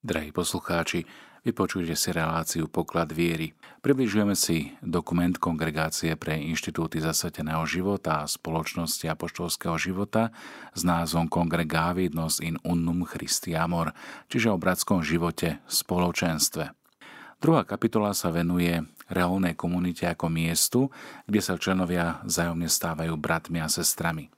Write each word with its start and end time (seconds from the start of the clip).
Drahí 0.00 0.32
poslucháči, 0.32 1.04
vypočujte 1.44 1.92
si 1.92 2.08
reláciu 2.08 2.72
Poklad 2.72 3.12
viery. 3.12 3.52
Približujeme 3.84 4.32
si 4.32 4.72
dokument 4.80 5.36
Kongregácie 5.36 6.16
pre 6.16 6.40
inštitúty 6.40 7.04
zasveteného 7.04 7.60
života 7.68 8.24
a 8.24 8.30
spoločnosti 8.30 9.04
apoštolského 9.04 9.76
života 9.76 10.32
s 10.72 10.88
názvom 10.88 11.28
Congregavid 11.28 12.16
nos 12.16 12.40
in 12.40 12.56
unnum 12.64 13.04
Christi 13.04 13.52
amor, 13.52 13.92
čiže 14.32 14.48
o 14.48 14.56
bratskom 14.56 15.04
živote 15.04 15.60
v 15.60 15.68
spoločenstve. 15.68 16.72
Druhá 17.36 17.68
kapitola 17.68 18.16
sa 18.16 18.32
venuje 18.32 18.80
reálnej 19.12 19.52
komunite 19.52 20.08
ako 20.08 20.32
miestu, 20.32 20.88
kde 21.28 21.44
sa 21.44 21.60
členovia 21.60 22.24
zájomne 22.24 22.72
stávajú 22.72 23.20
bratmi 23.20 23.60
a 23.60 23.68
sestrami. 23.68 24.32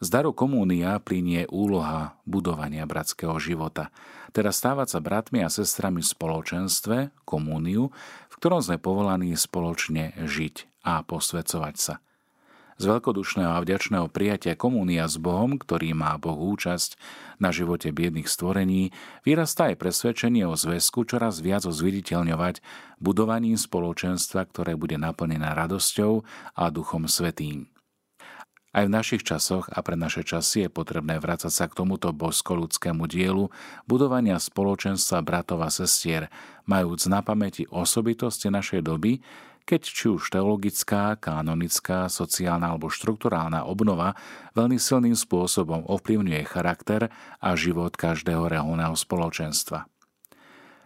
Z 0.00 0.08
daru 0.08 0.32
komúnia 0.32 0.96
plinie 0.96 1.44
úloha 1.52 2.16
budovania 2.24 2.88
bratského 2.88 3.36
života, 3.36 3.92
teda 4.32 4.48
stávať 4.48 4.96
sa 4.96 5.00
bratmi 5.04 5.44
a 5.44 5.52
sestrami 5.52 6.00
v 6.00 6.08
spoločenstve, 6.08 6.96
komúniu, 7.28 7.92
v 8.32 8.34
ktorom 8.40 8.64
sme 8.64 8.80
povolaní 8.80 9.36
spoločne 9.36 10.16
žiť 10.16 10.88
a 10.88 11.04
posvedcovať 11.04 11.76
sa. 11.76 11.94
Z 12.80 12.88
veľkodušného 12.88 13.52
a 13.52 13.60
vďačného 13.60 14.08
prijatia 14.08 14.56
komúnia 14.56 15.04
s 15.04 15.20
Bohom, 15.20 15.60
ktorý 15.60 15.92
má 15.92 16.16
Boh 16.16 16.56
účasť 16.56 16.96
na 17.36 17.52
živote 17.52 17.92
biedných 17.92 18.24
stvorení, 18.24 18.96
vyrastá 19.28 19.68
aj 19.68 19.84
presvedčenie 19.84 20.48
o 20.48 20.56
zväzku 20.56 21.04
čoraz 21.04 21.44
viac 21.44 21.68
zviditeľňovať 21.68 22.64
budovaním 22.96 23.60
spoločenstva, 23.60 24.48
ktoré 24.48 24.80
bude 24.80 24.96
naplnené 24.96 25.52
radosťou 25.52 26.24
a 26.56 26.72
duchom 26.72 27.04
svetým. 27.04 27.68
Aj 28.70 28.86
v 28.86 28.94
našich 28.94 29.26
časoch 29.26 29.66
a 29.66 29.82
pre 29.82 29.98
naše 29.98 30.22
časy 30.22 30.66
je 30.66 30.70
potrebné 30.70 31.18
vrácať 31.18 31.50
sa 31.50 31.66
k 31.66 31.74
tomuto 31.82 32.14
božsko-ľudskému 32.14 33.02
dielu 33.10 33.50
budovania 33.90 34.38
spoločenstva 34.38 35.26
bratov 35.26 35.66
a 35.66 35.74
sestier, 35.74 36.30
majúc 36.70 37.10
na 37.10 37.18
pamäti 37.18 37.66
osobitosti 37.66 38.46
našej 38.46 38.86
doby, 38.86 39.18
keď 39.66 39.80
či 39.82 40.06
už 40.14 40.30
teologická, 40.30 41.18
kanonická, 41.18 42.06
sociálna 42.06 42.70
alebo 42.70 42.94
štrukturálna 42.94 43.66
obnova 43.66 44.14
veľmi 44.54 44.78
silným 44.78 45.18
spôsobom 45.18 45.90
ovplyvňuje 45.90 46.42
charakter 46.46 47.10
a 47.42 47.58
život 47.58 47.98
každého 47.98 48.46
reálneho 48.46 48.94
spoločenstva. 48.94 49.90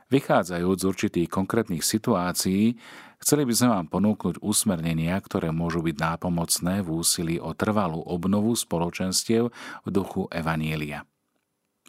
Vychádzajúc 0.09 0.77
z 0.81 0.84
určitých 0.84 1.28
konkrétnych 1.33 1.84
situácií, 1.84 2.77
chceli 3.25 3.48
by 3.48 3.55
sme 3.56 3.69
vám 3.72 3.86
ponúknuť 3.89 4.44
usmernenia, 4.44 5.17
ktoré 5.17 5.48
môžu 5.48 5.80
byť 5.80 5.97
nápomocné 5.97 6.84
v 6.84 6.89
úsilí 6.92 7.36
o 7.41 7.56
trvalú 7.56 8.05
obnovu 8.05 8.53
spoločenstiev 8.53 9.48
v 9.83 9.89
duchu 9.89 10.28
Evanielia. 10.28 11.08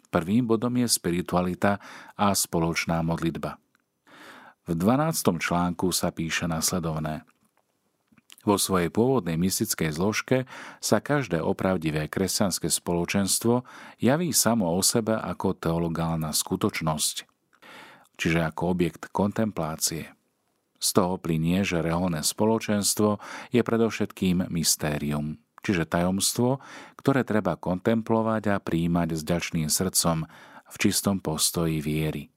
Prvým 0.08 0.48
bodom 0.48 0.72
je 0.80 0.88
spiritualita 0.88 1.76
a 2.16 2.32
spoločná 2.32 3.04
modlitba. 3.04 3.60
V 4.64 4.72
12. 4.72 5.36
článku 5.36 5.92
sa 5.92 6.08
píše 6.08 6.48
nasledovné. 6.48 7.28
Vo 8.48 8.56
svojej 8.56 8.88
pôvodnej 8.88 9.36
mystickej 9.36 9.92
zložke 9.92 10.48
sa 10.80 11.04
každé 11.04 11.42
opravdivé 11.42 12.08
kresťanské 12.08 12.72
spoločenstvo 12.72 13.66
javí 14.00 14.30
samo 14.32 14.72
o 14.72 14.80
sebe 14.80 15.14
ako 15.20 15.52
teologálna 15.52 16.32
skutočnosť– 16.32 17.16
čiže 18.16 18.40
ako 18.42 18.72
objekt 18.72 19.12
kontemplácie. 19.12 20.15
Z 20.76 20.88
toho 20.92 21.16
plinie, 21.16 21.64
že 21.64 21.80
reálne 21.80 22.20
spoločenstvo 22.20 23.18
je 23.50 23.62
predovšetkým 23.64 24.52
mystérium, 24.52 25.40
čiže 25.64 25.88
tajomstvo, 25.88 26.60
ktoré 27.00 27.24
treba 27.24 27.56
kontemplovať 27.56 28.42
a 28.52 28.62
príjmať 28.62 29.08
s 29.16 29.22
ďačným 29.24 29.68
srdcom 29.72 30.28
v 30.66 30.76
čistom 30.76 31.22
postoji 31.22 31.80
viery. 31.80 32.28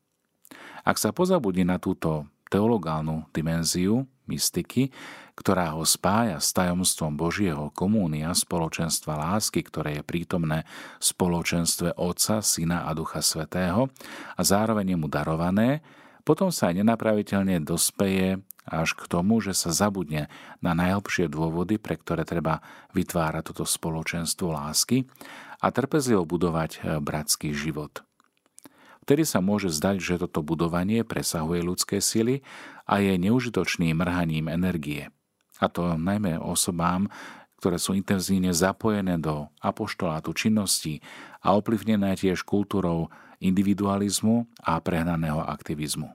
Ak 0.87 0.97
sa 0.97 1.11
pozabudí 1.11 1.67
na 1.67 1.77
túto 1.77 2.25
teologálnu 2.49 3.29
dimenziu 3.29 4.09
mystiky, 4.25 4.89
ktorá 5.37 5.71
ho 5.71 5.87
spája 5.87 6.37
s 6.37 6.51
tajomstvom 6.51 7.15
Božieho 7.15 7.71
komúnia 7.71 8.35
spoločenstva 8.35 9.15
lásky, 9.15 9.63
ktoré 9.63 10.01
je 10.01 10.03
prítomné 10.03 10.67
v 10.99 11.03
spoločenstve 11.03 11.95
Otca, 11.95 12.43
Syna 12.43 12.85
a 12.85 12.91
Ducha 12.91 13.23
Svetého 13.23 13.87
a 14.35 14.41
zároveň 14.43 14.99
mu 14.99 15.07
darované, 15.07 15.79
potom 16.23 16.49
sa 16.53 16.71
nenapraviteľne 16.73 17.61
dospeje 17.63 18.41
až 18.69 18.93
k 18.93 19.03
tomu, 19.09 19.41
že 19.41 19.57
sa 19.57 19.73
zabudne 19.73 20.29
na 20.61 20.77
najlepšie 20.77 21.25
dôvody, 21.25 21.81
pre 21.81 21.97
ktoré 21.97 22.21
treba 22.27 22.61
vytvárať 22.93 23.53
toto 23.53 23.65
spoločenstvo 23.65 24.53
lásky 24.53 25.09
a 25.59 25.73
trpezlivo 25.73 26.23
budovať 26.23 27.01
bratský 27.01 27.51
život. 27.51 28.05
Vtedy 29.03 29.25
sa 29.25 29.41
môže 29.41 29.73
zdať, 29.73 29.97
že 29.97 30.21
toto 30.21 30.45
budovanie 30.45 31.01
presahuje 31.01 31.65
ľudské 31.65 31.97
sily 31.97 32.45
a 32.85 33.01
je 33.01 33.17
neužitočným 33.17 33.97
mrhaním 33.97 34.53
energie– 34.53 35.09
a 35.59 35.67
to 35.67 35.99
najmä 35.99 36.39
osobám, 36.39 37.11
ktoré 37.59 37.75
sú 37.75 37.91
intenzívne 37.91 38.55
zapojené 38.55 39.19
do 39.19 39.51
apoštolátu 39.59 40.31
činnosti 40.31 41.03
a 41.43 41.59
ovplyvnené 41.59 42.15
tiež 42.15 42.47
kultúrou 42.47 43.11
individualizmu 43.39 44.47
a 44.63 44.79
prehnaného 44.79 45.43
aktivizmu. 45.43 46.11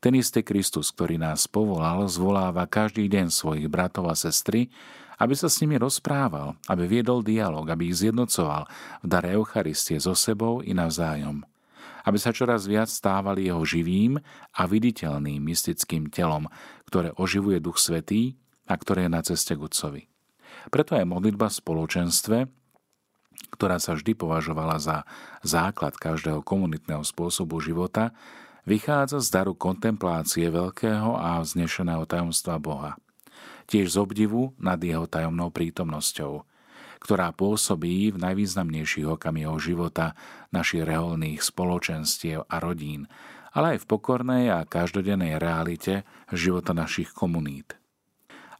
Ten 0.00 0.16
istý 0.16 0.40
Kristus, 0.40 0.88
ktorý 0.90 1.20
nás 1.20 1.44
povolal, 1.44 2.08
zvoláva 2.08 2.64
každý 2.64 3.04
deň 3.06 3.28
svojich 3.28 3.68
bratov 3.68 4.08
a 4.08 4.16
sestry, 4.16 4.72
aby 5.20 5.36
sa 5.36 5.52
s 5.52 5.60
nimi 5.60 5.76
rozprával, 5.76 6.56
aby 6.64 6.88
viedol 6.88 7.20
dialog, 7.20 7.68
aby 7.68 7.92
ich 7.92 8.00
zjednocoval 8.00 8.64
v 9.04 9.06
dare 9.06 9.36
Eucharistie 9.36 10.00
so 10.00 10.16
sebou 10.16 10.64
i 10.64 10.72
navzájom. 10.72 11.44
Aby 12.08 12.16
sa 12.16 12.32
čoraz 12.32 12.64
viac 12.64 12.88
stávali 12.88 13.52
jeho 13.52 13.60
živým 13.60 14.16
a 14.56 14.62
viditeľným 14.64 15.44
mystickým 15.44 16.08
telom, 16.08 16.48
ktoré 16.88 17.12
oživuje 17.20 17.60
Duch 17.60 17.76
Svetý 17.76 18.40
a 18.64 18.80
ktoré 18.80 19.04
je 19.04 19.12
na 19.12 19.20
ceste 19.20 19.52
k. 19.52 19.60
Preto 20.72 20.96
aj 20.96 21.04
modlitba 21.04 21.52
v 21.52 21.58
spoločenstve, 21.60 22.38
ktorá 23.48 23.80
sa 23.80 23.96
vždy 23.96 24.12
považovala 24.12 24.76
za 24.76 25.08
základ 25.40 25.96
každého 25.96 26.44
komunitného 26.44 27.00
spôsobu 27.00 27.64
života, 27.64 28.12
vychádza 28.68 29.24
z 29.24 29.28
daru 29.32 29.56
kontemplácie 29.56 30.52
veľkého 30.52 31.16
a 31.16 31.40
vznešeného 31.40 32.04
tajomstva 32.04 32.60
Boha. 32.60 33.00
Tiež 33.64 33.94
z 33.94 33.96
obdivu 33.96 34.52
nad 34.60 34.76
jeho 34.82 35.08
tajomnou 35.08 35.48
prítomnosťou, 35.48 36.44
ktorá 37.00 37.32
pôsobí 37.32 38.12
v 38.12 38.20
najvýznamnejších 38.20 39.08
okamihoch 39.08 39.56
života 39.56 40.12
našich 40.52 40.84
reholných 40.84 41.40
spoločenstiev 41.40 42.44
a 42.44 42.56
rodín, 42.60 43.08
ale 43.56 43.76
aj 43.76 43.78
v 43.82 43.88
pokornej 43.88 44.44
a 44.52 44.68
každodennej 44.68 45.40
realite 45.40 46.04
života 46.30 46.76
našich 46.76 47.10
komunít. 47.16 47.79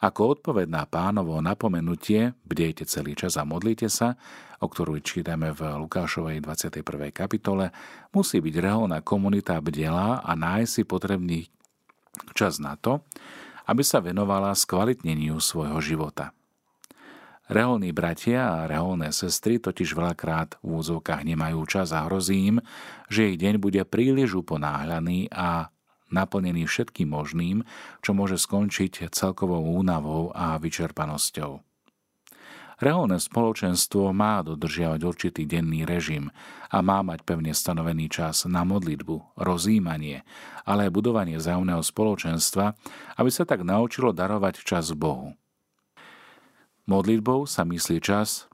Ako 0.01 0.33
odpoved 0.33 0.73
na 0.73 0.89
pánovo 0.89 1.37
napomenutie, 1.45 2.33
bdejte 2.49 2.89
celý 2.89 3.13
čas 3.13 3.37
a 3.37 3.45
modlite 3.45 3.93
sa, 3.93 4.17
o 4.57 4.65
ktorú 4.65 4.97
čítame 5.05 5.53
v 5.53 5.77
Lukášovej 5.77 6.41
21. 6.41 7.13
kapitole, 7.13 7.69
musí 8.17 8.41
byť 8.41 8.55
reholná 8.65 9.05
komunita 9.05 9.61
bdelá 9.61 10.25
a 10.25 10.33
nájsť 10.33 10.73
si 10.73 10.83
potrebný 10.89 11.41
čas 12.33 12.57
na 12.57 12.81
to, 12.81 13.05
aby 13.69 13.85
sa 13.85 14.01
venovala 14.01 14.57
skvalitneniu 14.57 15.37
svojho 15.37 15.77
života. 15.85 16.33
Reholní 17.51 17.93
bratia 17.93 18.47
a 18.47 18.71
reholné 18.71 19.13
sestry 19.13 19.61
totiž 19.61 19.93
veľakrát 19.93 20.57
v 20.65 20.81
úzovkách 20.81 21.29
nemajú 21.29 21.61
čas 21.69 21.93
a 21.93 22.09
hrozí 22.09 22.57
im, 22.57 22.57
že 23.11 23.35
ich 23.35 23.37
deň 23.37 23.61
bude 23.61 23.83
príliš 23.85 24.39
uponáhľaný 24.39 25.29
a 25.35 25.69
naplnený 26.11 26.67
všetkým 26.67 27.11
možným, 27.11 27.67
čo 28.05 28.15
môže 28.15 28.37
skončiť 28.37 29.11
celkovou 29.11 29.63
únavou 29.63 30.35
a 30.35 30.59
vyčerpanosťou. 30.59 31.63
Reálne 32.81 33.21
spoločenstvo 33.21 34.09
má 34.17 34.41
dodržiavať 34.41 35.01
určitý 35.05 35.45
denný 35.45 35.85
režim 35.85 36.33
a 36.73 36.81
má 36.81 37.05
mať 37.05 37.29
pevne 37.29 37.53
stanovený 37.53 38.09
čas 38.09 38.49
na 38.49 38.65
modlitbu, 38.65 39.37
rozímanie, 39.37 40.25
ale 40.65 40.89
aj 40.89 40.97
budovanie 40.97 41.37
zájomného 41.37 41.85
spoločenstva, 41.85 42.73
aby 43.21 43.29
sa 43.29 43.45
tak 43.45 43.69
naučilo 43.69 44.17
darovať 44.17 44.65
čas 44.65 44.97
Bohu. 44.97 45.37
Modlitbou 46.89 47.45
sa 47.45 47.69
myslí 47.69 48.01
čas, 48.01 48.49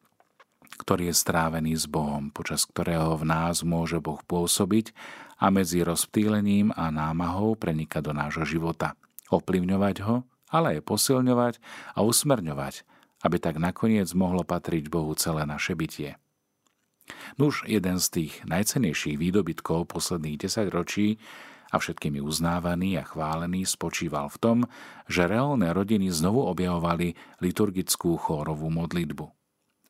ktorý 0.76 1.08
je 1.08 1.14
strávený 1.14 1.78
s 1.78 1.86
Bohom, 1.86 2.34
počas 2.34 2.66
ktorého 2.66 3.14
v 3.16 3.30
nás 3.30 3.62
môže 3.62 4.02
Boh 4.02 4.18
pôsobiť 4.26 4.90
a 5.36 5.46
medzi 5.52 5.84
rozptýlením 5.84 6.72
a 6.72 6.88
námahou 6.88 7.56
prenikať 7.56 8.02
do 8.08 8.12
nášho 8.16 8.48
života, 8.48 8.96
ovplyvňovať 9.28 9.96
ho, 10.04 10.24
ale 10.48 10.78
aj 10.78 10.86
posilňovať 10.88 11.54
a 11.96 12.02
usmerňovať, 12.02 12.74
aby 13.24 13.36
tak 13.40 13.56
nakoniec 13.60 14.08
mohlo 14.12 14.46
patriť 14.46 14.88
Bohu 14.88 15.12
celé 15.18 15.44
naše 15.44 15.76
bytie. 15.76 16.16
Nuž 17.38 17.62
jeden 17.66 18.02
z 18.02 18.06
tých 18.10 18.32
najcenejších 18.46 19.16
výdobytkov 19.18 19.94
posledných 19.94 20.46
10 20.46 20.74
ročí 20.74 21.22
a 21.70 21.78
všetkými 21.78 22.22
uznávaný 22.22 22.98
a 22.98 23.06
chválený 23.06 23.66
spočíval 23.66 24.30
v 24.30 24.38
tom, 24.38 24.58
že 25.06 25.26
reálne 25.26 25.70
rodiny 25.70 26.10
znovu 26.10 26.46
objavovali 26.46 27.14
liturgickú 27.42 28.18
chórovú 28.18 28.70
modlitbu. 28.70 29.26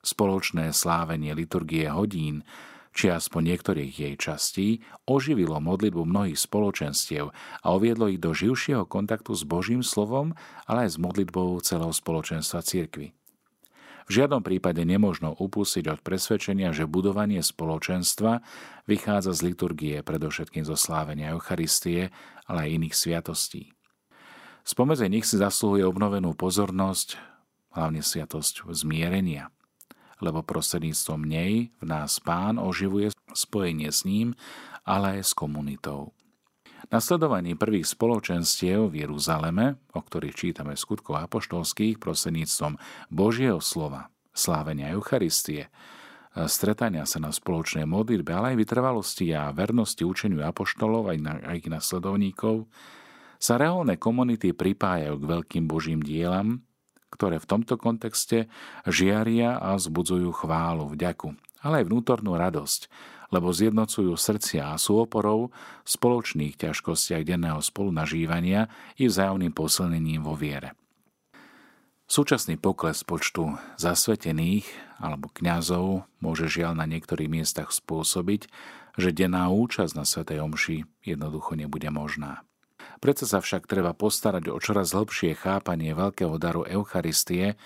Spoločné 0.04 0.70
slávenie 0.70 1.34
liturgie 1.34 1.88
hodín, 1.90 2.46
či 2.96 3.12
aspoň 3.12 3.52
niektorých 3.52 3.92
jej 3.92 4.14
častí, 4.16 4.80
oživilo 5.04 5.60
modlitbu 5.60 6.08
mnohých 6.08 6.40
spoločenstiev 6.40 7.28
a 7.36 7.66
oviedlo 7.68 8.08
ich 8.08 8.16
do 8.16 8.32
živšieho 8.32 8.88
kontaktu 8.88 9.36
s 9.36 9.44
Božím 9.44 9.84
slovom, 9.84 10.32
ale 10.64 10.88
aj 10.88 10.96
s 10.96 10.98
modlitbou 10.98 11.60
celého 11.60 11.92
spoločenstva 11.92 12.64
cirkvy. 12.64 13.12
V 14.06 14.10
žiadnom 14.22 14.40
prípade 14.40 14.80
nemožno 14.86 15.34
upustiť 15.34 15.90
od 15.90 16.00
presvedčenia, 16.00 16.70
že 16.70 16.86
budovanie 16.86 17.42
spoločenstva 17.42 18.38
vychádza 18.86 19.34
z 19.34 19.40
liturgie, 19.52 19.96
predovšetkým 20.00 20.62
zo 20.62 20.78
slávenia 20.78 21.34
Eucharistie, 21.34 22.14
ale 22.46 22.70
aj 22.70 22.74
iných 22.80 22.94
sviatostí. 22.94 23.62
Spomedzi 24.62 25.10
nich 25.10 25.26
si 25.26 25.36
zaslúhuje 25.36 25.82
obnovenú 25.82 26.38
pozornosť, 26.38 27.18
hlavne 27.74 28.00
sviatosť 28.00 28.70
zmierenia, 28.70 29.50
lebo 30.20 30.44
prostredníctvom 30.44 31.20
nej 31.24 31.70
v 31.76 31.84
nás 31.84 32.20
Pán 32.22 32.56
oživuje 32.56 33.12
spojenie 33.32 33.92
s 33.92 34.08
ním, 34.08 34.32
ale 34.86 35.20
aj 35.20 35.30
s 35.30 35.32
komunitou. 35.36 36.16
Nasledovaní 36.86 37.58
prvých 37.58 37.90
spoločenstiev 37.90 38.94
v 38.94 39.02
Jeruzaleme, 39.02 39.80
o 39.90 40.00
ktorých 40.00 40.38
čítame 40.38 40.78
v 40.78 40.82
skutkoch 40.84 41.18
apoštolských 41.26 41.98
prostredníctvom 41.98 42.78
Božieho 43.10 43.58
slova, 43.58 44.14
slávenia 44.30 44.94
Eucharistie, 44.94 45.66
stretania 46.44 47.08
sa 47.08 47.16
na 47.16 47.32
spoločnej 47.32 47.88
modlitbe, 47.88 48.28
ale 48.28 48.46
aj 48.54 48.60
vytrvalosti 48.60 49.32
a 49.32 49.56
vernosti 49.56 50.04
učeniu 50.04 50.44
apoštolov 50.44 51.16
aj, 51.16 51.18
na, 51.18 51.34
aj 51.40 51.64
ich 51.64 51.68
nasledovníkov, 51.72 52.68
sa 53.40 53.56
reálne 53.56 53.96
komunity 53.96 54.52
pripájajú 54.52 55.16
k 55.16 55.24
veľkým 55.24 55.64
Božím 55.64 56.00
dielam, 56.04 56.65
ktoré 57.16 57.40
v 57.40 57.48
tomto 57.48 57.80
kontexte 57.80 58.52
žiaria 58.84 59.56
a 59.56 59.80
zbudzujú 59.80 60.30
chválu, 60.36 60.92
vďaku, 60.92 61.32
ale 61.64 61.82
aj 61.82 61.88
vnútornú 61.88 62.36
radosť, 62.36 62.92
lebo 63.34 63.50
zjednocujú 63.50 64.14
srdcia 64.14 64.76
a 64.76 64.78
sú 64.78 65.02
oporou 65.02 65.50
v 65.82 65.88
spoločných 65.88 66.54
ťažkostiach 66.60 67.26
denného 67.26 67.58
spolunažívania 67.58 68.70
i 69.00 69.10
vzájomným 69.10 69.50
posilnením 69.50 70.22
vo 70.22 70.38
viere. 70.38 70.76
Súčasný 72.06 72.54
pokles 72.54 73.02
počtu 73.02 73.58
zasvetených 73.82 74.70
alebo 75.02 75.26
kňazov 75.34 76.06
môže 76.22 76.46
žiaľ 76.46 76.78
na 76.78 76.86
niektorých 76.86 77.26
miestach 77.26 77.74
spôsobiť, 77.74 78.46
že 78.94 79.10
denná 79.10 79.50
účasť 79.50 79.92
na 79.98 80.06
Svetej 80.06 80.38
Omši 80.46 80.86
jednoducho 81.02 81.58
nebude 81.58 81.90
možná. 81.90 82.46
Preto 82.96 83.28
sa 83.28 83.44
však 83.44 83.68
treba 83.68 83.92
postarať 83.92 84.48
o 84.48 84.56
čoraz 84.56 84.96
hlbšie 84.96 85.36
chápanie 85.36 85.92
veľkého 85.92 86.36
daru 86.40 86.64
Eucharistie, 86.64 87.60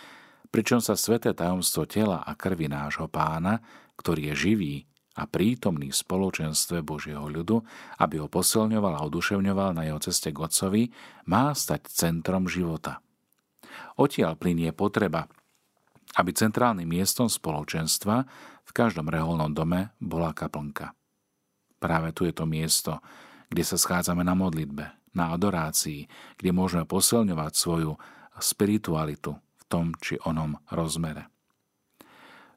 pričom 0.51 0.83
sa 0.83 0.99
sveté 0.99 1.31
tajomstvo 1.31 1.87
tela 1.87 2.27
a 2.27 2.35
krvi 2.35 2.67
nášho 2.67 3.07
pána, 3.07 3.63
ktorý 3.95 4.35
je 4.35 4.51
živý 4.51 4.75
a 5.15 5.27
prítomný 5.27 5.91
v 5.91 6.01
spoločenstve 6.01 6.83
Božieho 6.83 7.27
ľudu, 7.27 7.63
aby 7.99 8.23
ho 8.23 8.27
posilňoval 8.31 8.99
a 8.99 9.05
oduševňoval 9.07 9.71
na 9.75 9.87
jeho 9.87 10.01
ceste 10.03 10.31
k 10.31 10.39
Otcovi, 10.39 10.83
má 11.27 11.55
stať 11.55 11.91
centrom 11.91 12.47
života. 12.51 13.03
Odtiaľ 13.99 14.35
plinie 14.35 14.75
potreba, 14.75 15.31
aby 16.19 16.31
centrálnym 16.35 16.91
miestom 16.91 17.31
spoločenstva 17.31 18.27
v 18.67 18.73
každom 18.75 19.07
reholnom 19.07 19.55
dome 19.55 19.95
bola 20.03 20.35
kaplnka. 20.35 20.95
Práve 21.79 22.11
tu 22.11 22.27
je 22.27 22.35
to 22.35 22.47
miesto, 22.47 22.99
kde 23.51 23.63
sa 23.67 23.79
schádzame 23.79 24.23
na 24.23 24.35
modlitbe, 24.35 25.00
na 25.15 25.35
adorácii, 25.35 26.07
kde 26.39 26.51
môžeme 26.55 26.87
posilňovať 26.87 27.53
svoju 27.55 27.93
spiritualitu 28.39 29.37
v 29.37 29.63
tom 29.67 29.93
či 29.99 30.17
onom 30.23 30.59
rozmere. 30.71 31.29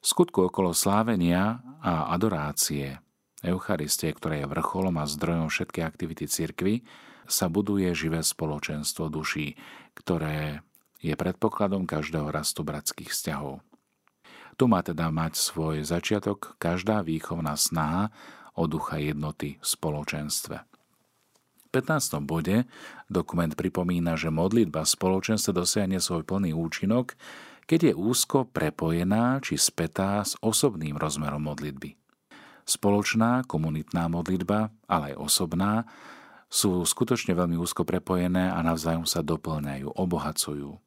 V 0.03 0.05
skutku 0.05 0.51
okolo 0.51 0.75
slávenia 0.75 1.63
a 1.79 2.11
adorácie 2.11 3.00
Eucharistie, 3.44 4.11
ktoré 4.11 4.44
je 4.44 4.51
vrcholom 4.51 4.95
a 5.00 5.07
zdrojom 5.07 5.51
všetkej 5.51 5.83
aktivity 5.83 6.25
cirkvy, 6.27 6.83
sa 7.27 7.47
buduje 7.47 7.88
živé 7.95 8.19
spoločenstvo 8.19 9.07
duší, 9.07 9.55
ktoré 9.95 10.63
je 11.00 11.15
predpokladom 11.15 11.88
každého 11.88 12.31
rastu 12.31 12.63
bratských 12.63 13.11
vzťahov. 13.11 13.59
Tu 14.55 14.63
má 14.67 14.83
teda 14.83 15.11
mať 15.11 15.35
svoj 15.35 15.83
začiatok 15.83 16.55
každá 16.61 17.03
výchovná 17.03 17.55
snaha 17.59 18.13
o 18.53 18.69
ducha 18.69 19.01
jednoty 19.01 19.59
v 19.59 19.65
spoločenstve. 19.65 20.72
V 21.73 21.81
15. 21.81 22.21
bode 22.21 22.69
dokument 23.09 23.49
pripomína, 23.49 24.13
že 24.13 24.29
modlitba 24.29 24.85
spoločenstva 24.85 25.57
dosiahne 25.57 25.97
svoj 25.97 26.21
plný 26.21 26.53
účinok, 26.53 27.17
keď 27.65 27.89
je 27.89 27.93
úzko 27.97 28.45
prepojená 28.45 29.41
či 29.41 29.57
spätá 29.57 30.21
s 30.21 30.37
osobným 30.37 31.01
rozmerom 31.01 31.41
modlitby. 31.41 31.97
Spoločná 32.61 33.41
komunitná 33.49 34.05
modlitba, 34.05 34.69
ale 34.85 35.17
aj 35.17 35.25
osobná, 35.25 35.89
sú 36.45 36.85
skutočne 36.85 37.33
veľmi 37.33 37.57
úzko 37.57 37.89
prepojené 37.89 38.53
a 38.53 38.61
navzájom 38.61 39.09
sa 39.09 39.25
doplňajú, 39.25 39.97
obohacujú. 39.97 40.77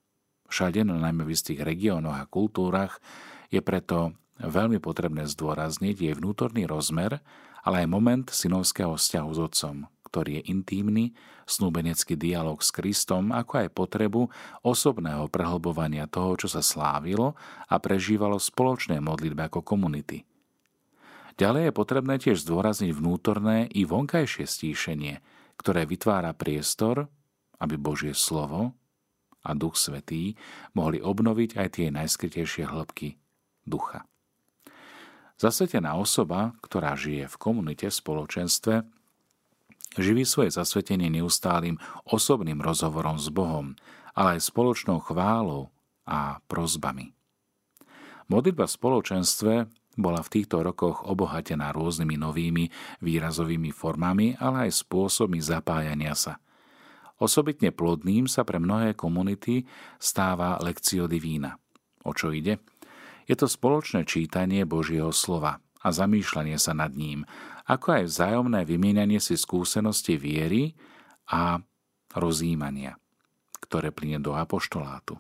Všade, 0.47 0.87
no 0.87 1.03
najmä 1.03 1.27
v 1.27 1.35
istých 1.35 1.67
regiónoch 1.67 2.15
a 2.15 2.31
kultúrach, 2.31 3.03
je 3.51 3.59
preto 3.59 4.15
veľmi 4.39 4.79
potrebné 4.79 5.27
zdôrazniť 5.27 5.97
jej 5.99 6.15
vnútorný 6.15 6.63
rozmer, 6.71 7.19
ale 7.67 7.83
aj 7.83 7.91
moment 7.91 8.27
synovského 8.31 8.95
vzťahu 8.95 9.31
s 9.35 9.41
otcom, 9.43 9.91
ktorý 10.07 10.39
je 10.41 10.43
intímny, 10.55 11.05
snúbenecký 11.51 12.15
dialog 12.15 12.63
s 12.63 12.71
Kristom, 12.71 13.35
ako 13.35 13.67
aj 13.67 13.75
potrebu 13.75 14.31
osobného 14.63 15.27
prehlbovania 15.27 16.07
toho, 16.07 16.39
čo 16.39 16.47
sa 16.47 16.63
slávilo 16.63 17.35
a 17.67 17.75
prežívalo 17.83 18.39
spoločné 18.39 19.03
modlitbe 19.03 19.51
ako 19.51 19.67
komunity. 19.67 20.23
Ďalej 21.37 21.69
je 21.69 21.73
potrebné 21.77 22.15
tiež 22.17 22.47
zdôrazniť 22.49 22.97
vnútorné 22.97 23.69
i 23.75 23.85
vonkajšie 23.85 24.49
stíšenie, 24.49 25.21
ktoré 25.61 25.85
vytvára 25.85 26.33
priestor, 26.33 27.13
aby 27.61 27.77
Božie 27.77 28.17
slovo 28.17 28.73
a 29.45 29.51
Duch 29.53 29.77
Svetý 29.77 30.33
mohli 30.73 30.99
obnoviť 31.03 31.51
aj 31.61 31.69
tie 31.77 31.87
najskrytejšie 31.93 32.65
hĺbky 32.65 33.21
ducha. 33.69 34.09
Zasvetená 35.37 36.01
osoba, 36.01 36.57
ktorá 36.65 36.97
žije 36.97 37.29
v 37.29 37.37
komunite, 37.37 37.93
v 37.93 37.99
spoločenstve, 38.01 38.89
Živí 39.97 40.29
svoje 40.29 40.53
zasvetenie 40.53 41.09
neustálým 41.09 41.81
osobným 42.05 42.61
rozhovorom 42.61 43.17
s 43.17 43.33
Bohom, 43.33 43.73
ale 44.13 44.37
aj 44.37 44.53
spoločnou 44.53 45.01
chválou 45.01 45.73
a 46.05 46.41
prozbami. 46.45 47.17
Modlitba 48.29 48.69
v 48.69 48.77
spoločenstve 48.77 49.53
bola 49.97 50.21
v 50.21 50.33
týchto 50.33 50.61
rokoch 50.61 51.09
obohatená 51.09 51.73
rôznymi 51.73 52.21
novými 52.21 52.65
výrazovými 53.01 53.73
formami, 53.73 54.37
ale 54.37 54.69
aj 54.69 54.85
spôsobmi 54.85 55.41
zapájania 55.41 56.13
sa. 56.13 56.37
Osobitne 57.17 57.73
plodným 57.73 58.29
sa 58.29 58.45
pre 58.45 58.61
mnohé 58.61 58.93
komunity 58.93 59.65
stáva 59.97 60.61
lekcio 60.61 61.09
divína. 61.09 61.57
O 62.05 62.13
čo 62.13 62.29
ide? 62.29 62.61
Je 63.25 63.33
to 63.33 63.49
spoločné 63.49 64.05
čítanie 64.05 64.69
Božieho 64.69 65.11
slova 65.17 65.65
a 65.81 65.89
zamýšľanie 65.89 66.61
sa 66.61 66.77
nad 66.77 66.93
ním, 66.93 67.25
ako 67.67 67.87
aj 68.01 68.05
vzájomné 68.07 68.63
vymienanie 68.63 69.19
si 69.19 69.35
skúsenosti 69.35 70.15
viery 70.15 70.79
a 71.27 71.59
rozjímania, 72.15 72.95
ktoré 73.59 73.91
plyne 73.91 74.23
do 74.23 74.39
apoštolátu. 74.39 75.19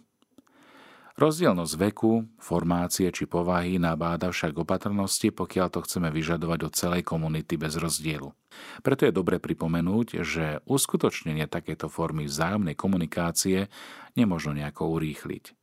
Rozdielnosť 1.16 1.74
veku, 1.80 2.28
formácie 2.36 3.08
či 3.08 3.24
povahy 3.24 3.80
nabáda 3.80 4.28
však 4.28 4.52
opatrnosti, 4.52 5.32
pokiaľ 5.32 5.72
to 5.72 5.80
chceme 5.88 6.12
vyžadovať 6.12 6.60
od 6.68 6.72
celej 6.76 7.02
komunity 7.08 7.56
bez 7.56 7.80
rozdielu. 7.80 8.28
Preto 8.84 9.08
je 9.08 9.16
dobre 9.16 9.40
pripomenúť, 9.40 10.20
že 10.20 10.60
uskutočnenie 10.68 11.48
takéto 11.48 11.88
formy 11.88 12.28
vzájomnej 12.28 12.76
komunikácie 12.76 13.72
nemožno 14.12 14.60
nejako 14.60 14.92
urýchliť. 15.00 15.56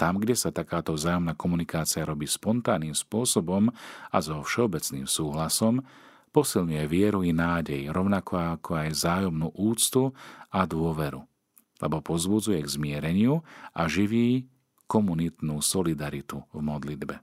Tam, 0.00 0.16
kde 0.16 0.32
sa 0.32 0.48
takáto 0.48 0.96
vzájomná 0.96 1.36
komunikácia 1.36 2.08
robí 2.08 2.24
spontánnym 2.24 2.96
spôsobom 2.96 3.68
a 4.08 4.16
so 4.24 4.40
všeobecným 4.40 5.04
súhlasom, 5.04 5.84
posilňuje 6.36 6.84
vieru 6.84 7.24
i 7.24 7.32
nádej, 7.32 7.88
rovnako 7.88 8.60
ako 8.60 8.70
aj 8.76 8.88
zájomnú 8.92 9.56
úctu 9.56 10.12
a 10.52 10.68
dôveru, 10.68 11.24
lebo 11.80 11.96
pozbudzuje 12.04 12.60
k 12.60 12.68
zmiereniu 12.68 13.40
a 13.72 13.88
živí 13.88 14.44
komunitnú 14.84 15.64
solidaritu 15.64 16.44
v 16.52 16.60
modlitbe. 16.60 17.16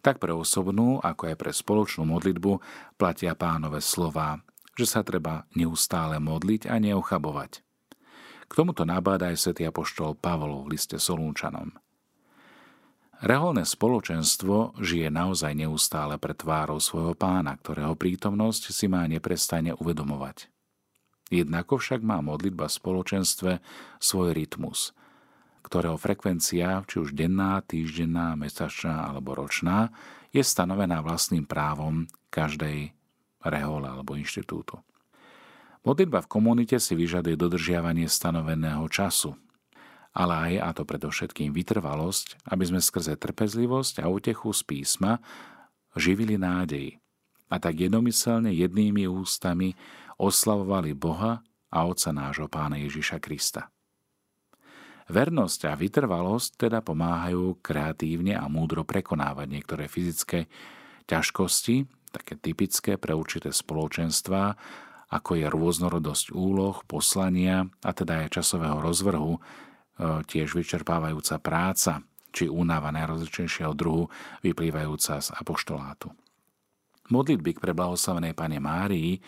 Tak 0.00 0.16
pre 0.16 0.32
osobnú, 0.32 1.04
ako 1.04 1.28
aj 1.28 1.36
pre 1.36 1.52
spoločnú 1.52 2.08
modlitbu 2.08 2.64
platia 2.96 3.36
pánové 3.36 3.84
slova, 3.84 4.40
že 4.72 4.88
sa 4.88 5.04
treba 5.04 5.44
neustále 5.52 6.16
modliť 6.16 6.72
a 6.72 6.80
neochabovať. 6.80 7.60
K 8.48 8.52
tomuto 8.56 8.88
nabáda 8.88 9.28
aj 9.28 9.36
svätý 9.36 9.68
apoštol 9.68 10.16
Pavol 10.16 10.64
v 10.64 10.72
liste 10.72 10.96
Solúnčanom– 10.96 11.76
Reholné 13.20 13.68
spoločenstvo 13.68 14.80
žije 14.80 15.12
naozaj 15.12 15.52
neustále 15.52 16.16
pred 16.16 16.32
tvárou 16.40 16.80
svojho 16.80 17.12
pána, 17.12 17.52
ktorého 17.52 17.92
prítomnosť 17.92 18.72
si 18.72 18.88
má 18.88 19.04
neprestane 19.04 19.76
uvedomovať. 19.76 20.48
Jednako 21.28 21.76
však 21.76 22.00
má 22.00 22.24
modlitba 22.24 22.72
v 22.72 22.76
spoločenstve 22.80 23.52
svoj 24.00 24.32
rytmus. 24.32 24.96
ktorého 25.60 26.00
frekvencia, 26.00 26.82
či 26.88 26.96
už 27.04 27.12
denná, 27.12 27.60
týždenná, 27.60 28.32
mesačná 28.34 29.12
alebo 29.12 29.36
ročná, 29.36 29.92
je 30.32 30.40
stanovená 30.40 31.04
vlastným 31.04 31.44
právom 31.44 32.08
každej 32.32 32.96
rehole 33.44 33.86
alebo 33.86 34.16
inštitútu. 34.16 34.80
Modlitba 35.84 36.24
v 36.24 36.30
komunite 36.32 36.76
si 36.80 36.96
vyžaduje 36.96 37.36
dodržiavanie 37.36 38.08
stanoveného 38.08 38.84
času, 38.88 39.36
ale 40.10 40.34
aj, 40.34 40.52
a 40.58 40.68
to 40.74 40.82
predovšetkým, 40.82 41.54
vytrvalosť, 41.54 42.50
aby 42.50 42.64
sme 42.66 42.80
skrze 42.82 43.14
trpezlivosť 43.14 44.02
a 44.02 44.10
útechu 44.10 44.50
z 44.50 44.62
písma 44.66 45.22
živili 45.94 46.38
nádej 46.38 46.98
a 47.50 47.58
tak 47.58 47.82
jednomyselne 47.82 48.54
jednými 48.54 49.10
ústami 49.10 49.74
oslavovali 50.18 50.94
Boha 50.94 51.42
a 51.70 51.78
Otca 51.86 52.10
nášho 52.14 52.46
Pána 52.46 52.78
Ježiša 52.78 53.18
Krista. 53.18 53.70
Vernosť 55.10 55.66
a 55.66 55.74
vytrvalosť 55.74 56.70
teda 56.70 56.86
pomáhajú 56.86 57.58
kreatívne 57.58 58.38
a 58.38 58.46
múdro 58.46 58.86
prekonávať 58.86 59.46
niektoré 59.50 59.90
fyzické 59.90 60.46
ťažkosti, 61.10 61.82
také 62.14 62.38
typické 62.38 62.94
pre 62.94 63.18
určité 63.18 63.50
spoločenstvá, 63.50 64.54
ako 65.10 65.30
je 65.34 65.46
rôznorodosť 65.50 66.30
úloh, 66.30 66.78
poslania 66.86 67.66
a 67.82 67.90
teda 67.90 68.22
aj 68.22 68.38
časového 68.38 68.78
rozvrhu, 68.78 69.42
tiež 70.00 70.56
vyčerpávajúca 70.56 71.36
práca, 71.38 72.00
či 72.30 72.46
únava 72.46 72.94
najrozličnejšieho 72.94 73.74
druhu 73.74 74.06
vyplývajúca 74.40 75.18
z 75.18 75.28
apoštolátu. 75.34 76.14
Modlitby 77.10 77.58
k 77.58 77.62
preblahoslavenej 77.62 78.38
Pane 78.38 78.62
Márii, 78.62 79.18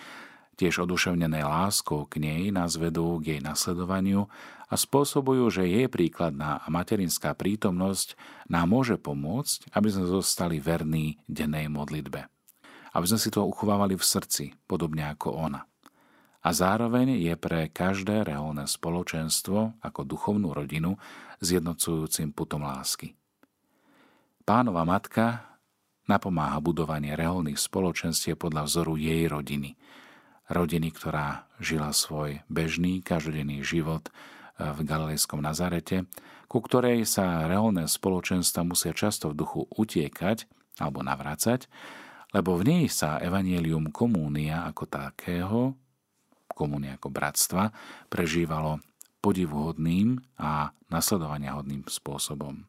tiež 0.54 0.86
oduševnené 0.86 1.42
láskou 1.42 2.06
k 2.06 2.22
nej, 2.22 2.42
nás 2.54 2.78
vedú 2.78 3.18
k 3.18 3.36
jej 3.36 3.40
nasledovaniu 3.42 4.30
a 4.70 4.74
spôsobujú, 4.78 5.50
že 5.50 5.66
jej 5.66 5.90
príkladná 5.90 6.62
a 6.62 6.66
materinská 6.70 7.34
prítomnosť 7.34 8.14
nám 8.46 8.70
môže 8.70 8.94
pomôcť, 9.02 9.74
aby 9.74 9.88
sme 9.90 10.06
zostali 10.06 10.62
verní 10.62 11.18
dennej 11.26 11.66
modlitbe. 11.66 12.30
Aby 12.94 13.06
sme 13.10 13.18
si 13.18 13.34
to 13.34 13.42
uchovávali 13.42 13.98
v 13.98 14.04
srdci, 14.04 14.44
podobne 14.70 15.10
ako 15.10 15.34
ona 15.34 15.66
a 16.42 16.48
zároveň 16.50 17.22
je 17.22 17.34
pre 17.38 17.70
každé 17.70 18.26
reálne 18.26 18.66
spoločenstvo 18.66 19.78
ako 19.78 20.00
duchovnú 20.02 20.50
rodinu 20.50 20.98
zjednocujúcim 21.38 22.34
putom 22.34 22.66
lásky. 22.66 23.14
Pánova 24.42 24.82
matka 24.82 25.54
napomáha 26.10 26.58
budovanie 26.58 27.14
reálnych 27.14 27.62
spoločenstiev 27.62 28.34
podľa 28.34 28.66
vzoru 28.66 28.98
jej 28.98 29.30
rodiny. 29.30 29.78
Rodiny, 30.50 30.90
ktorá 30.90 31.46
žila 31.62 31.94
svoj 31.94 32.42
bežný, 32.50 33.00
každodenný 33.06 33.62
život 33.62 34.10
eh, 34.10 34.74
v 34.74 34.82
galilejskom 34.82 35.38
Nazarete, 35.38 36.10
ku 36.50 36.58
ktorej 36.58 37.06
sa 37.06 37.46
reálne 37.46 37.86
spoločenstva 37.86 38.66
musia 38.66 38.92
často 38.92 39.30
v 39.30 39.38
duchu 39.46 39.60
utiekať 39.72 40.50
alebo 40.82 41.06
navracať, 41.06 41.70
lebo 42.34 42.58
v 42.58 42.66
nej 42.66 42.84
sa 42.90 43.22
evanielium 43.22 43.94
komúnia 43.94 44.66
ako 44.68 44.84
takého 44.90 45.60
komúny 46.52 46.94
ako 46.94 47.08
bratstva 47.10 47.72
prežívalo 48.08 48.80
podivuhodným 49.22 50.18
a 50.36 50.74
nasledovania 50.90 51.54
hodným 51.56 51.86
spôsobom. 51.86 52.66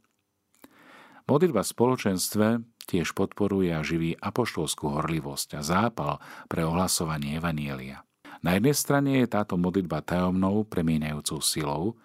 Modlitba 1.24 1.64
v 1.64 1.72
spoločenstve 1.72 2.48
tiež 2.84 3.16
podporuje 3.16 3.72
a 3.72 3.80
živí 3.80 4.14
apoštolskú 4.20 4.92
horlivosť 5.00 5.50
a 5.58 5.62
zápal 5.64 6.20
pre 6.52 6.68
ohlasovanie 6.68 7.40
Evanielia. 7.40 8.04
Na 8.44 8.60
jednej 8.60 8.76
strane 8.76 9.24
je 9.24 9.32
táto 9.32 9.56
modlitba 9.56 10.04
tajomnou, 10.04 10.68
premieňajúcou 10.68 11.40
silou, 11.40 11.96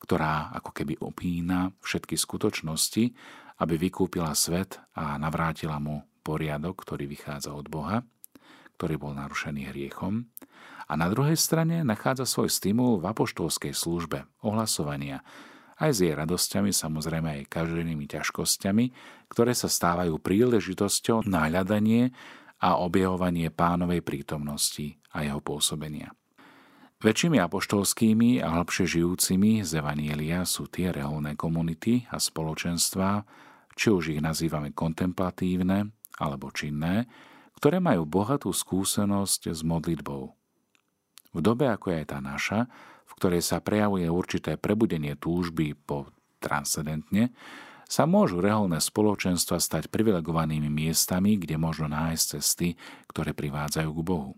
ktorá 0.00 0.50
ako 0.56 0.72
keby 0.72 0.98
opína 1.04 1.70
všetky 1.84 2.16
skutočnosti, 2.16 3.12
aby 3.60 3.74
vykúpila 3.76 4.32
svet 4.32 4.80
a 4.96 5.20
navrátila 5.20 5.76
mu 5.76 6.02
poriadok, 6.24 6.80
ktorý 6.80 7.06
vychádza 7.06 7.52
od 7.52 7.68
Boha, 7.68 8.02
ktorý 8.82 8.98
bol 8.98 9.14
narušený 9.14 9.70
hriechom 9.70 10.26
a 10.90 10.98
na 10.98 11.06
druhej 11.06 11.38
strane 11.38 11.86
nachádza 11.86 12.26
svoj 12.26 12.50
stimul 12.50 12.98
v 12.98 13.14
apoštolskej 13.14 13.70
službe, 13.70 14.26
ohlasovania, 14.42 15.22
aj 15.78 15.90
s 15.94 15.98
jej 16.02 16.10
radosťami, 16.10 16.74
samozrejme 16.74 17.28
aj 17.30 17.46
každennými 17.46 18.10
ťažkosťami, 18.10 18.84
ktoré 19.30 19.54
sa 19.54 19.70
stávajú 19.70 20.18
príležitosťou 20.18 21.30
na 21.30 21.46
hľadanie 21.46 22.10
a 22.58 22.82
objavovanie 22.82 23.54
pánovej 23.54 24.02
prítomnosti 24.02 24.98
a 25.14 25.22
jeho 25.22 25.38
pôsobenia. 25.38 26.10
Väčšími 27.06 27.38
apoštolskými 27.38 28.42
a 28.42 28.50
hlbšie 28.58 28.98
žijúcimi 28.98 29.62
z 29.62 29.78
Evanielia 29.78 30.42
sú 30.42 30.66
tie 30.66 30.90
reholné 30.90 31.38
komunity 31.38 32.10
a 32.10 32.18
spoločenstvá, 32.18 33.22
či 33.78 33.94
už 33.94 34.18
ich 34.18 34.20
nazývame 34.22 34.74
kontemplatívne 34.74 35.86
alebo 36.18 36.50
činné, 36.50 37.06
ktoré 37.62 37.78
majú 37.78 38.02
bohatú 38.02 38.50
skúsenosť 38.50 39.54
s 39.54 39.62
modlitbou. 39.62 40.34
V 41.30 41.38
dobe, 41.38 41.70
ako 41.70 41.94
je 41.94 42.02
tá 42.02 42.18
naša, 42.18 42.66
v 43.06 43.12
ktorej 43.14 43.38
sa 43.38 43.62
prejavuje 43.62 44.10
určité 44.10 44.58
prebudenie 44.58 45.14
túžby 45.14 45.78
po 45.78 46.10
transcendentne, 46.42 47.30
sa 47.86 48.02
môžu 48.02 48.42
reholné 48.42 48.82
spoločenstva 48.82 49.62
stať 49.62 49.94
privilegovanými 49.94 50.66
miestami, 50.66 51.38
kde 51.38 51.54
možno 51.54 51.86
nájsť 51.86 52.24
cesty, 52.34 52.74
ktoré 53.06 53.30
privádzajú 53.30 53.90
k 53.94 54.02
Bohu. 54.02 54.34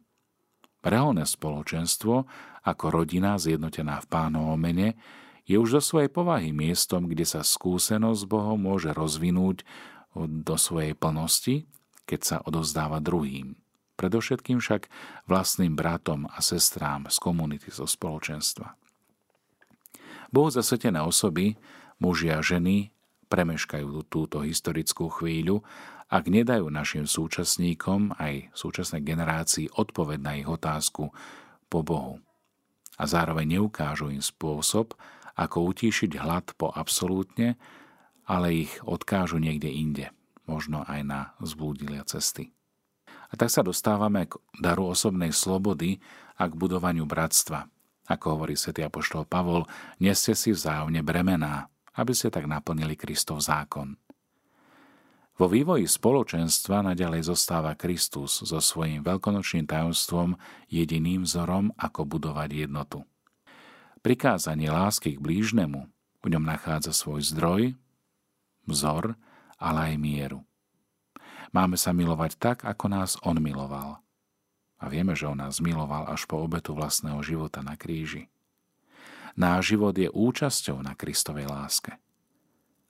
Reholné 0.84 1.24
spoločenstvo, 1.24 2.28
ako 2.60 2.84
rodina 2.92 3.40
zjednotená 3.40 4.04
v 4.04 4.10
pánovom 4.12 4.60
mene, 4.60 5.00
je 5.48 5.56
už 5.56 5.80
do 5.80 5.80
svojej 5.80 6.12
povahy 6.12 6.52
miestom, 6.52 7.08
kde 7.08 7.24
sa 7.24 7.40
skúsenosť 7.40 8.20
s 8.20 8.28
Bohom 8.28 8.60
môže 8.60 8.92
rozvinúť 8.92 9.64
do 10.12 10.60
svojej 10.60 10.92
plnosti, 10.92 11.64
keď 12.04 12.20
sa 12.22 12.36
odozdáva 12.44 13.00
druhým 13.00 13.56
predovšetkým 13.94 14.58
však 14.58 14.90
vlastným 15.30 15.78
bratom 15.78 16.26
a 16.26 16.42
sestrám 16.42 17.06
z 17.08 17.16
komunity, 17.22 17.70
zo 17.70 17.86
spoločenstva. 17.86 18.74
Bohu 20.34 20.50
zasvetené 20.50 20.98
osoby, 20.98 21.54
muži 22.02 22.34
a 22.34 22.42
ženy, 22.42 22.90
premeškajú 23.30 24.10
túto 24.10 24.42
historickú 24.42 25.06
chvíľu, 25.10 25.62
ak 26.10 26.26
nedajú 26.26 26.68
našim 26.68 27.06
súčasníkom 27.06 28.18
aj 28.18 28.50
súčasnej 28.52 29.02
generácii 29.02 29.72
odpoved 29.78 30.20
na 30.20 30.36
ich 30.38 30.46
otázku 30.46 31.14
po 31.70 31.80
Bohu. 31.82 32.20
A 32.98 33.10
zároveň 33.10 33.58
neukážu 33.58 34.10
im 34.10 34.22
spôsob, 34.22 34.94
ako 35.34 35.74
utíšiť 35.74 36.14
hlad 36.14 36.54
po 36.54 36.70
absolútne, 36.70 37.58
ale 38.26 38.66
ich 38.66 38.72
odkážu 38.86 39.42
niekde 39.42 39.66
inde, 39.66 40.06
možno 40.44 40.84
aj 40.84 41.00
na 41.04 41.20
zblúdilia 41.40 42.04
cesty. 42.08 42.52
A 43.30 43.34
tak 43.34 43.50
sa 43.50 43.66
dostávame 43.66 44.30
k 44.30 44.38
daru 44.62 44.94
osobnej 44.94 45.34
slobody 45.34 45.98
a 46.38 46.46
k 46.46 46.54
budovaniu 46.54 47.08
bratstva. 47.08 47.66
Ako 48.04 48.36
hovorí 48.36 48.54
svätý 48.54 48.84
apoštol 48.84 49.24
Pavol, 49.24 49.64
neste 49.96 50.36
si 50.36 50.52
vzájomne 50.52 51.00
bremená, 51.00 51.72
aby 51.96 52.12
ste 52.12 52.28
tak 52.28 52.44
naplnili 52.44 52.94
Kristov 52.94 53.40
zákon. 53.40 53.96
Vo 55.34 55.50
vývoji 55.50 55.90
spoločenstva 55.90 56.86
naďalej 56.86 57.26
zostáva 57.26 57.74
Kristus 57.74 58.38
so 58.38 58.62
svojím 58.62 59.02
veľkonočným 59.02 59.66
tajomstvom 59.66 60.38
jediným 60.70 61.26
vzorom, 61.26 61.74
ako 61.74 62.06
budovať 62.06 62.70
jednotu. 62.70 63.02
Prikázanie 63.98 64.70
lásky 64.70 65.18
k 65.18 65.22
blížnemu 65.24 65.90
v 66.22 66.26
ňom 66.30 66.44
nachádza 66.44 66.94
svoj 66.94 67.24
zdroj, 67.26 67.74
vzor, 68.70 69.18
ale 69.64 69.92
aj 69.92 69.94
mieru. 69.96 70.44
Máme 71.56 71.80
sa 71.80 71.96
milovať 71.96 72.36
tak, 72.36 72.58
ako 72.68 72.92
nás 72.92 73.16
On 73.24 73.40
miloval. 73.40 74.04
A 74.76 74.92
vieme, 74.92 75.16
že 75.16 75.24
On 75.24 75.38
nás 75.38 75.64
miloval 75.64 76.04
až 76.12 76.28
po 76.28 76.36
obetu 76.36 76.76
vlastného 76.76 77.24
života 77.24 77.64
na 77.64 77.72
kríži. 77.72 78.28
Náš 79.32 79.72
život 79.72 79.96
je 79.96 80.12
účasťou 80.12 80.84
na 80.84 80.92
Kristovej 80.92 81.48
láske. 81.48 81.96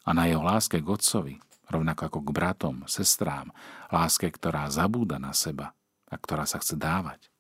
A 0.03 0.11
na 0.11 0.27
jeho 0.27 0.43
láske 0.43 0.83
k 0.83 0.91
Otcovi, 0.91 1.39
rovnako 1.71 2.11
ako 2.11 2.21
k 2.27 2.31
bratom, 2.35 2.77
sestrám, 2.91 3.55
láske, 3.89 4.29
ktorá 4.29 4.67
zabúda 4.69 5.17
na 5.23 5.33
seba 5.33 5.73
a 6.11 6.19
ktorá 6.19 6.45
sa 6.45 6.61
chce 6.61 6.77
dávať. 6.77 7.33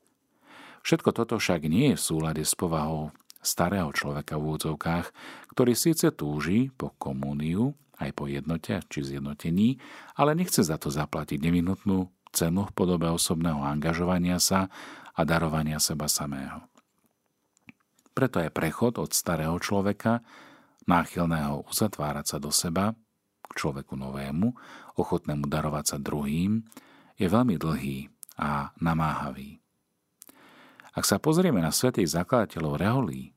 Všetko 0.84 1.10
toto 1.16 1.36
však 1.36 1.64
nie 1.68 1.92
je 1.92 1.96
v 2.00 2.06
súlade 2.06 2.42
s 2.44 2.56
povahou 2.56 3.12
starého 3.44 3.92
človeka 3.92 4.40
v 4.40 4.52
úvodzovkách, 4.52 5.06
ktorý 5.52 5.72
síce 5.76 6.08
túži 6.12 6.72
po 6.72 6.96
komúniu, 6.96 7.76
aj 7.98 8.10
po 8.14 8.26
jednote 8.26 8.82
či 8.90 9.00
zjednotení, 9.02 9.78
ale 10.18 10.34
nechce 10.34 10.62
za 10.62 10.78
to 10.78 10.90
zaplatiť 10.90 11.38
nevinutnú 11.38 12.10
cenu 12.34 12.66
v 12.66 12.72
podobe 12.74 13.06
osobného 13.06 13.62
angažovania 13.62 14.42
sa 14.42 14.66
a 15.14 15.20
darovania 15.22 15.78
seba 15.78 16.10
samého. 16.10 16.66
Preto 18.14 18.42
je 18.42 18.50
prechod 18.50 18.98
od 18.98 19.10
starého 19.10 19.54
človeka, 19.58 20.22
náchylného 20.86 21.66
uzatvárať 21.70 22.26
sa 22.34 22.38
do 22.42 22.50
seba, 22.50 22.94
k 23.44 23.52
človeku 23.54 23.94
novému, 23.94 24.54
ochotnému 24.98 25.46
darovať 25.46 25.84
sa 25.94 25.96
druhým, 25.98 26.62
je 27.14 27.26
veľmi 27.30 27.54
dlhý 27.58 28.10
a 28.38 28.74
namáhavý. 28.82 29.62
Ak 30.94 31.06
sa 31.06 31.18
pozrieme 31.18 31.58
na 31.58 31.74
svetých 31.74 32.14
zakladateľov 32.14 32.78
reholí, 32.78 33.34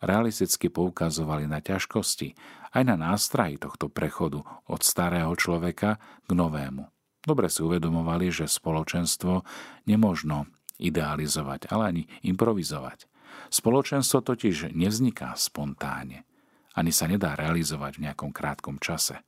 realisticky 0.00 0.72
poukazovali 0.72 1.44
na 1.48 1.60
ťažkosti, 1.60 2.36
aj 2.76 2.84
na 2.84 2.96
nástrahy 3.00 3.56
tohto 3.56 3.88
prechodu 3.88 4.44
od 4.68 4.80
starého 4.84 5.32
človeka 5.32 5.96
k 6.28 6.30
novému. 6.36 6.84
Dobre 7.24 7.48
si 7.48 7.64
uvedomovali, 7.64 8.28
že 8.28 8.44
spoločenstvo 8.46 9.42
nemožno 9.88 10.46
idealizovať, 10.76 11.72
ale 11.72 11.82
ani 11.88 12.02
improvizovať. 12.22 13.08
Spoločenstvo 13.48 14.20
totiž 14.20 14.76
nevzniká 14.76 15.32
spontánne, 15.34 16.28
ani 16.76 16.92
sa 16.92 17.08
nedá 17.08 17.32
realizovať 17.32 17.96
v 17.96 18.04
nejakom 18.06 18.30
krátkom 18.30 18.76
čase. 18.76 19.24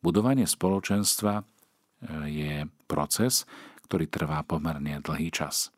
Budovanie 0.00 0.48
spoločenstva 0.48 1.34
e, 1.40 1.44
je 2.26 2.54
proces, 2.88 3.44
ktorý 3.86 4.08
trvá 4.08 4.42
pomerne 4.42 4.98
dlhý 5.04 5.28
čas. 5.30 5.70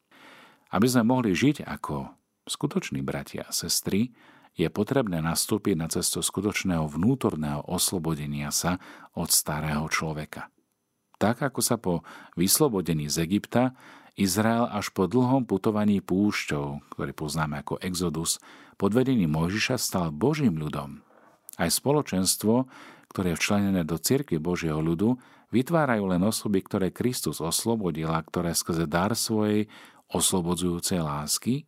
Aby 0.70 0.87
sme 0.88 1.04
mohli 1.08 1.35
žiť 1.35 1.64
ako 1.64 2.12
skutoční 2.49 3.04
bratia 3.04 3.44
a 3.49 3.52
sestry, 3.52 4.12
je 4.59 4.67
potrebné 4.67 5.23
nastúpiť 5.23 5.79
na 5.79 5.87
cestu 5.87 6.19
skutočného 6.19 6.91
vnútorného 6.91 7.62
oslobodenia 7.71 8.50
sa 8.50 8.83
od 9.15 9.31
starého 9.31 9.87
človeka. 9.87 10.50
Tak 11.23 11.47
ako 11.47 11.61
sa 11.62 11.79
po 11.79 12.03
vyslobodení 12.35 13.07
z 13.07 13.23
Egypta 13.23 13.79
Izrael 14.19 14.67
až 14.67 14.91
po 14.91 15.07
dlhom 15.07 15.47
putovaní 15.47 16.03
púšťou, 16.03 16.91
ktorý 16.91 17.15
poznáme 17.15 17.62
ako 17.62 17.79
Exodus, 17.79 18.43
pod 18.75 18.91
vedením 18.91 19.31
Mojžiša 19.31 19.79
stal 19.79 20.11
Božím 20.11 20.59
ľudom. 20.59 21.07
Aj 21.55 21.71
spoločenstvo, 21.71 22.67
ktoré 23.15 23.35
je 23.35 23.38
včlenené 23.38 23.87
do 23.87 23.95
cirkvi 23.95 24.43
Božieho 24.43 24.83
ľudu, 24.83 25.19
vytvárajú 25.55 26.05
len 26.11 26.23
osoby, 26.27 26.67
ktoré 26.67 26.91
Kristus 26.91 27.38
oslobodil 27.38 28.11
a 28.11 28.23
ktoré 28.23 28.55
skrze 28.55 28.91
dar 28.91 29.15
svojej 29.15 29.71
oslobodzujúcej 30.11 30.99
lásky, 30.99 31.67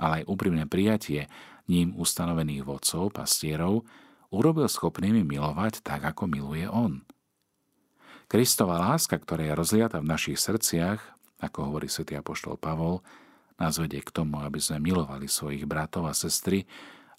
ale 0.00 0.22
aj 0.22 0.28
úprimné 0.30 0.64
prijatie 0.70 1.26
ním 1.70 1.88
ustanovených 1.94 2.66
vodcov, 2.66 3.14
pastierov, 3.14 3.86
urobil 4.34 4.66
schopnými 4.66 5.22
milovať 5.22 5.86
tak, 5.86 6.02
ako 6.02 6.26
miluje 6.26 6.66
On. 6.66 7.06
Kristova 8.30 8.78
láska, 8.78 9.18
ktorá 9.18 9.42
je 9.42 9.58
rozliata 9.58 9.98
v 9.98 10.10
našich 10.10 10.38
srdciach, 10.38 11.02
ako 11.42 11.70
hovorí 11.70 11.90
svätý 11.90 12.14
apoštol 12.14 12.58
Pavol, 12.58 13.02
nás 13.58 13.76
vedie 13.78 14.00
k 14.00 14.14
tomu, 14.14 14.40
aby 14.40 14.58
sme 14.62 14.82
milovali 14.82 15.26
svojich 15.26 15.66
bratov 15.66 16.06
a 16.06 16.14
sestry 16.14 16.64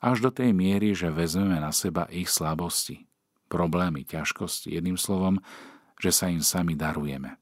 až 0.01 0.25
do 0.25 0.31
tej 0.33 0.55
miery, 0.55 0.97
že 0.97 1.13
vezmeme 1.13 1.59
na 1.61 1.69
seba 1.69 2.09
ich 2.09 2.31
slabosti, 2.31 3.05
problémy, 3.51 4.07
ťažkosti, 4.07 4.73
jedným 4.73 4.97
slovom, 4.97 5.37
že 6.01 6.09
sa 6.09 6.31
im 6.33 6.41
sami 6.41 6.73
darujeme. 6.73 7.37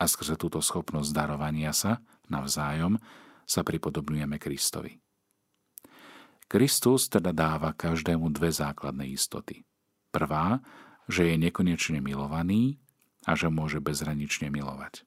A 0.00 0.04
skrze 0.08 0.40
túto 0.40 0.64
schopnosť 0.64 1.12
darovania 1.12 1.76
sa 1.76 2.00
navzájom 2.32 2.96
sa 3.44 3.60
pripodobňujeme 3.62 4.36
Kristovi. 4.40 5.05
Kristus 6.46 7.10
teda 7.10 7.34
dáva 7.34 7.74
každému 7.74 8.30
dve 8.30 8.54
základné 8.54 9.10
istoty. 9.10 9.66
Prvá, 10.14 10.62
že 11.10 11.26
je 11.28 11.36
nekonečne 11.38 11.98
milovaný 11.98 12.78
a 13.26 13.34
že 13.34 13.50
môže 13.50 13.82
bezhranične 13.82 14.50
milovať 14.50 15.06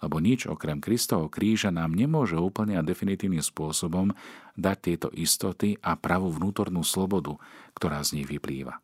lebo 0.00 0.16
nič 0.18 0.48
okrem 0.48 0.80
Kristovho 0.80 1.28
kríža 1.28 1.68
nám 1.68 1.92
nemôže 1.92 2.36
úplne 2.36 2.80
a 2.80 2.84
definitívnym 2.84 3.44
spôsobom 3.44 4.16
dať 4.56 4.76
tieto 4.80 5.08
istoty 5.12 5.76
a 5.84 5.94
pravú 5.96 6.32
vnútornú 6.32 6.80
slobodu, 6.80 7.36
ktorá 7.76 8.00
z 8.00 8.20
nich 8.20 8.28
vyplýva. 8.28 8.80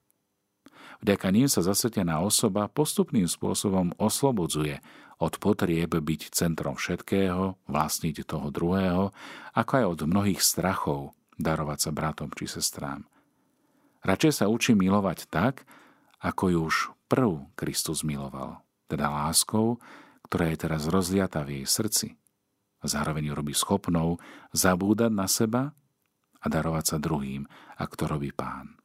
Vďaka 1.04 1.28
ním 1.28 1.48
sa 1.48 1.60
zasvetená 1.60 2.24
osoba 2.24 2.72
postupným 2.72 3.28
spôsobom 3.28 3.92
oslobodzuje 4.00 4.80
od 5.20 5.32
potrieb 5.40 5.92
byť 5.92 6.32
centrom 6.32 6.76
všetkého, 6.76 7.56
vlastniť 7.68 8.24
toho 8.24 8.48
druhého, 8.52 9.12
ako 9.56 9.72
aj 9.76 9.84
od 9.84 10.00
mnohých 10.08 10.40
strachov 10.40 11.16
darovať 11.36 11.78
sa 11.88 11.90
bratom 11.92 12.32
či 12.32 12.48
sestrám. 12.48 13.04
Radšej 14.04 14.32
sa 14.42 14.50
učí 14.50 14.72
milovať 14.76 15.28
tak, 15.28 15.66
ako 16.22 16.44
ju 16.52 16.58
už 16.64 16.76
prv 17.10 17.48
Kristus 17.58 18.02
miloval, 18.02 18.64
teda 18.90 19.10
láskou, 19.10 19.78
ktorá 20.26 20.50
je 20.50 20.58
teraz 20.58 20.88
rozliatá 20.90 21.46
v 21.46 21.62
jej 21.62 21.66
srdci 21.66 22.08
zároveň 22.86 23.30
ju 23.30 23.34
robí 23.34 23.54
schopnou 23.54 24.22
zabúdať 24.54 25.12
na 25.12 25.26
seba 25.26 25.74
a 26.40 26.46
darovať 26.46 26.84
sa 26.84 26.96
druhým, 27.02 27.44
ak 27.76 27.98
to 27.98 28.06
robí 28.06 28.30
pán. 28.30 28.78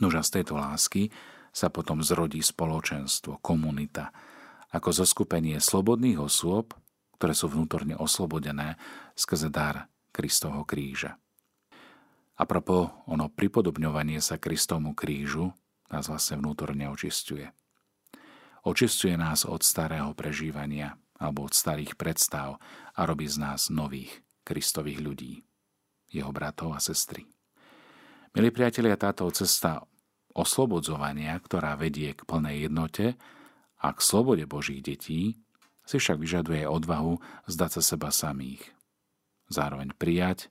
Nož 0.00 0.20
a 0.20 0.22
z 0.22 0.40
tejto 0.40 0.60
lásky 0.60 1.12
sa 1.52 1.68
potom 1.68 2.00
zrodí 2.00 2.40
spoločenstvo, 2.40 3.40
komunita, 3.44 4.12
ako 4.72 5.04
zoskupenie 5.04 5.60
slobodných 5.60 6.16
osôb, 6.16 6.72
ktoré 7.20 7.36
sú 7.36 7.52
vnútorne 7.52 7.92
oslobodené 8.00 8.80
skrze 9.12 9.52
dar 9.52 9.92
Kristovho 10.16 10.64
kríža. 10.64 11.20
A 12.40 12.48
propo 12.48 13.04
ono 13.04 13.28
pripodobňovanie 13.28 14.18
sa 14.24 14.40
Kristovmu 14.40 14.96
krížu 14.96 15.52
nás 15.92 16.08
vlastne 16.08 16.40
vnútorne 16.40 16.88
očistuje. 16.88 17.52
Očistuje 18.64 19.18
nás 19.18 19.44
od 19.44 19.60
starého 19.60 20.16
prežívania 20.16 20.96
alebo 21.20 21.44
od 21.44 21.52
starých 21.52 21.94
predstav 22.00 22.56
a 22.96 23.00
robí 23.04 23.28
z 23.28 23.36
nás 23.38 23.68
nových 23.68 24.24
Kristových 24.42 24.98
ľudí, 25.04 25.34
jeho 26.10 26.32
bratov 26.32 26.74
a 26.74 26.80
sestry. 26.80 27.28
Milí 28.32 28.48
priatelia, 28.48 28.96
táto 28.96 29.28
cesta 29.30 29.84
oslobodzovania, 30.32 31.36
ktorá 31.36 31.76
vedie 31.76 32.16
k 32.16 32.24
plnej 32.24 32.66
jednote 32.66 33.20
a 33.76 33.92
k 33.92 33.98
slobode 34.00 34.48
Božích 34.48 34.80
detí, 34.80 35.36
si 35.84 35.96
však 36.00 36.16
vyžaduje 36.16 36.64
odvahu 36.64 37.20
zdať 37.50 37.70
sa 37.78 37.82
seba 37.82 38.08
samých. 38.08 38.62
Zároveň 39.52 39.92
prijať 39.98 40.48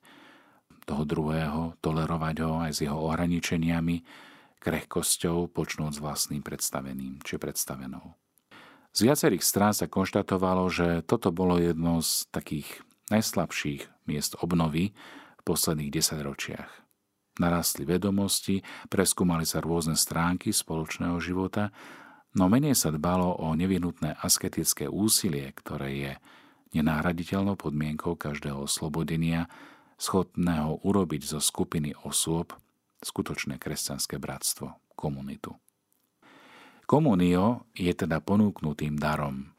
toho 0.85 1.03
druhého, 1.05 1.75
tolerovať 1.79 2.35
ho 2.43 2.53
aj 2.65 2.71
s 2.75 2.79
jeho 2.85 2.97
ohraničeniami, 2.97 4.03
krehkosťou 4.61 5.49
počnúť 5.49 5.97
s 5.97 5.99
vlastným 5.99 6.45
predstaveným 6.45 7.25
či 7.25 7.41
predstavenou. 7.41 8.13
Z 8.91 9.07
viacerých 9.07 9.41
strán 9.41 9.73
sa 9.73 9.87
konštatovalo, 9.87 10.67
že 10.67 11.01
toto 11.07 11.31
bolo 11.31 11.57
jedno 11.57 12.03
z 12.03 12.27
takých 12.29 12.83
najslabších 13.09 14.05
miest 14.05 14.35
obnovy 14.43 14.91
v 15.39 15.41
posledných 15.47 15.95
desaťročiach. 15.95 16.71
Narastli 17.39 17.87
vedomosti, 17.87 18.59
preskúmali 18.91 19.47
sa 19.47 19.63
rôzne 19.63 19.95
stránky 19.95 20.51
spoločného 20.51 21.15
života, 21.23 21.71
no 22.35 22.51
menej 22.51 22.75
sa 22.75 22.91
dbalo 22.91 23.39
o 23.39 23.55
nevyhnutné 23.55 24.19
asketické 24.19 24.91
úsilie, 24.91 25.49
ktoré 25.55 25.89
je 25.95 26.13
nenahraditeľnou 26.75 27.55
podmienkou 27.55 28.19
každého 28.19 28.67
oslobodenia, 28.67 29.47
schopného 30.01 30.81
urobiť 30.81 31.37
zo 31.37 31.37
skupiny 31.37 31.93
osôb 32.01 32.57
skutočné 33.05 33.61
kresťanské 33.61 34.17
bratstvo, 34.17 34.73
komunitu. 34.97 35.53
Komunio 36.89 37.69
je 37.77 37.93
teda 37.93 38.17
ponúknutým 38.19 38.97
darom, 38.97 39.53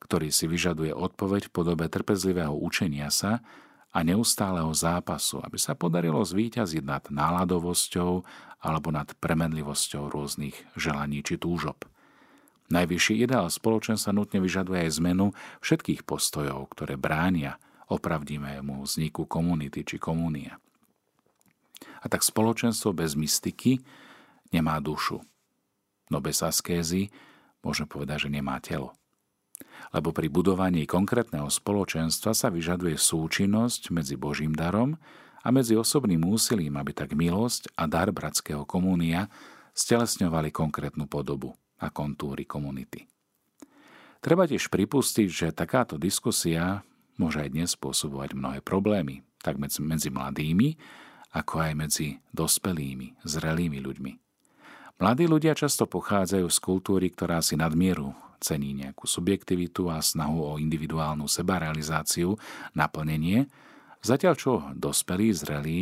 ktorý 0.00 0.32
si 0.32 0.48
vyžaduje 0.48 0.90
odpoveď 0.96 1.48
v 1.48 1.54
podobe 1.54 1.84
trpezlivého 1.92 2.56
učenia 2.56 3.12
sa 3.12 3.44
a 3.92 4.00
neustáleho 4.00 4.72
zápasu, 4.72 5.44
aby 5.44 5.60
sa 5.60 5.76
podarilo 5.76 6.24
zvíťaziť 6.24 6.82
nad 6.82 7.04
náladovosťou 7.12 8.24
alebo 8.64 8.88
nad 8.88 9.12
premenlivosťou 9.20 10.08
rôznych 10.08 10.56
želaní 10.74 11.20
či 11.20 11.36
túžob. 11.36 11.84
Najvyšší 12.72 13.28
ideál 13.28 13.52
spoločenstva 13.52 14.16
nutne 14.16 14.40
vyžaduje 14.40 14.88
aj 14.88 14.96
zmenu 14.96 15.36
všetkých 15.60 16.08
postojov, 16.08 16.72
ktoré 16.72 16.96
bránia 16.96 17.60
opravdivému 17.92 18.82
vzniku 18.82 19.28
komunity 19.28 19.84
či 19.84 20.00
komunia. 20.00 20.56
A 22.02 22.06
tak 22.08 22.24
spoločenstvo 22.24 22.96
bez 22.96 23.14
mystiky 23.14 23.78
nemá 24.50 24.80
dušu. 24.82 25.22
No 26.10 26.18
bez 26.18 26.40
askézy 26.42 27.12
môžem 27.62 27.86
povedať, 27.86 28.28
že 28.28 28.34
nemá 28.34 28.58
telo. 28.58 28.96
Lebo 29.94 30.10
pri 30.10 30.26
budovaní 30.32 30.88
konkrétneho 30.88 31.46
spoločenstva 31.46 32.34
sa 32.34 32.48
vyžaduje 32.50 32.98
súčinnosť 32.98 33.94
medzi 33.94 34.18
Božím 34.18 34.56
darom 34.56 34.98
a 35.42 35.48
medzi 35.50 35.78
osobným 35.78 36.22
úsilím, 36.26 36.78
aby 36.78 36.94
tak 36.94 37.14
milosť 37.14 37.74
a 37.78 37.86
dar 37.86 38.10
bratského 38.10 38.66
komúnia 38.66 39.30
stelesňovali 39.74 40.50
konkrétnu 40.52 41.06
podobu 41.06 41.54
a 41.82 41.90
kontúry 41.90 42.46
komunity. 42.46 43.06
Treba 44.22 44.46
tiež 44.46 44.70
pripustiť, 44.70 45.28
že 45.28 45.48
takáto 45.50 45.98
diskusia 45.98 46.86
môže 47.16 47.42
aj 47.42 47.50
dnes 47.52 47.70
spôsobovať 47.74 48.36
mnohé 48.36 48.58
problémy, 48.64 49.24
tak 49.42 49.58
medzi, 49.58 49.82
medzi 49.82 50.08
mladými, 50.08 50.76
ako 51.32 51.54
aj 51.64 51.72
medzi 51.74 52.08
dospelými, 52.36 53.24
zrelými 53.24 53.80
ľuďmi. 53.80 54.12
Mladí 55.00 55.24
ľudia 55.26 55.56
často 55.56 55.88
pochádzajú 55.88 56.46
z 56.46 56.58
kultúry, 56.62 57.10
ktorá 57.10 57.42
si 57.42 57.58
nadmieru 57.58 58.14
cení 58.42 58.74
nejakú 58.74 59.06
subjektivitu 59.06 59.90
a 59.90 60.02
snahu 60.02 60.38
o 60.42 60.52
individuálnu 60.58 61.30
sebarealizáciu, 61.30 62.34
naplnenie, 62.74 63.46
zatiaľ 64.02 64.34
čo 64.34 64.52
dospelí, 64.74 65.30
zrelí 65.30 65.80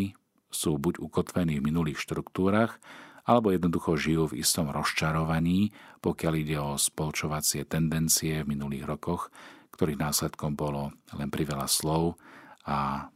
sú 0.52 0.76
buď 0.76 1.00
ukotvení 1.00 1.58
v 1.58 1.66
minulých 1.72 2.02
štruktúrach, 2.04 2.76
alebo 3.24 3.54
jednoducho 3.54 3.94
žijú 3.94 4.34
v 4.34 4.42
istom 4.42 4.72
rozčarovaní, 4.72 5.70
pokiaľ 6.02 6.32
ide 6.34 6.56
o 6.58 6.74
spolčovacie 6.74 7.68
tendencie 7.68 8.42
v 8.42 8.50
minulých 8.56 8.84
rokoch, 8.88 9.30
ktorých 9.80 9.96
následkom 9.96 10.52
bolo 10.52 10.92
len 11.16 11.32
priveľa 11.32 11.64
slov 11.64 12.20
a 12.68 13.08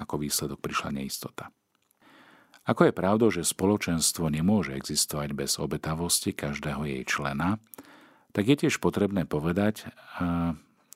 ako 0.00 0.24
výsledok 0.24 0.64
prišla 0.64 0.96
neistota. 0.96 1.52
Ako 2.64 2.88
je 2.88 2.96
pravdou, 2.96 3.28
že 3.28 3.44
spoločenstvo 3.44 4.32
nemôže 4.32 4.72
existovať 4.72 5.36
bez 5.36 5.60
obetavosti 5.60 6.32
každého 6.32 6.88
jej 6.88 7.04
člena, 7.04 7.60
tak 8.32 8.48
je 8.48 8.64
tiež 8.64 8.80
potrebné 8.80 9.28
povedať, 9.28 9.92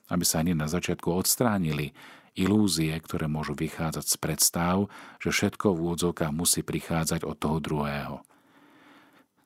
aby 0.09 0.25
sa 0.25 0.41
hneď 0.41 0.57
na 0.57 0.65
začiatku 0.65 1.13
odstránili 1.13 1.93
ilúzie, 2.33 2.89
ktoré 2.97 3.29
môžu 3.29 3.53
vychádzať 3.53 4.05
z 4.09 4.15
predstav, 4.17 4.89
že 5.21 5.29
všetko 5.29 5.69
v 5.69 5.81
úvodzovkách 5.85 6.33
musí 6.33 6.65
prichádzať 6.65 7.29
od 7.29 7.37
toho 7.37 7.61
druhého. 7.61 8.25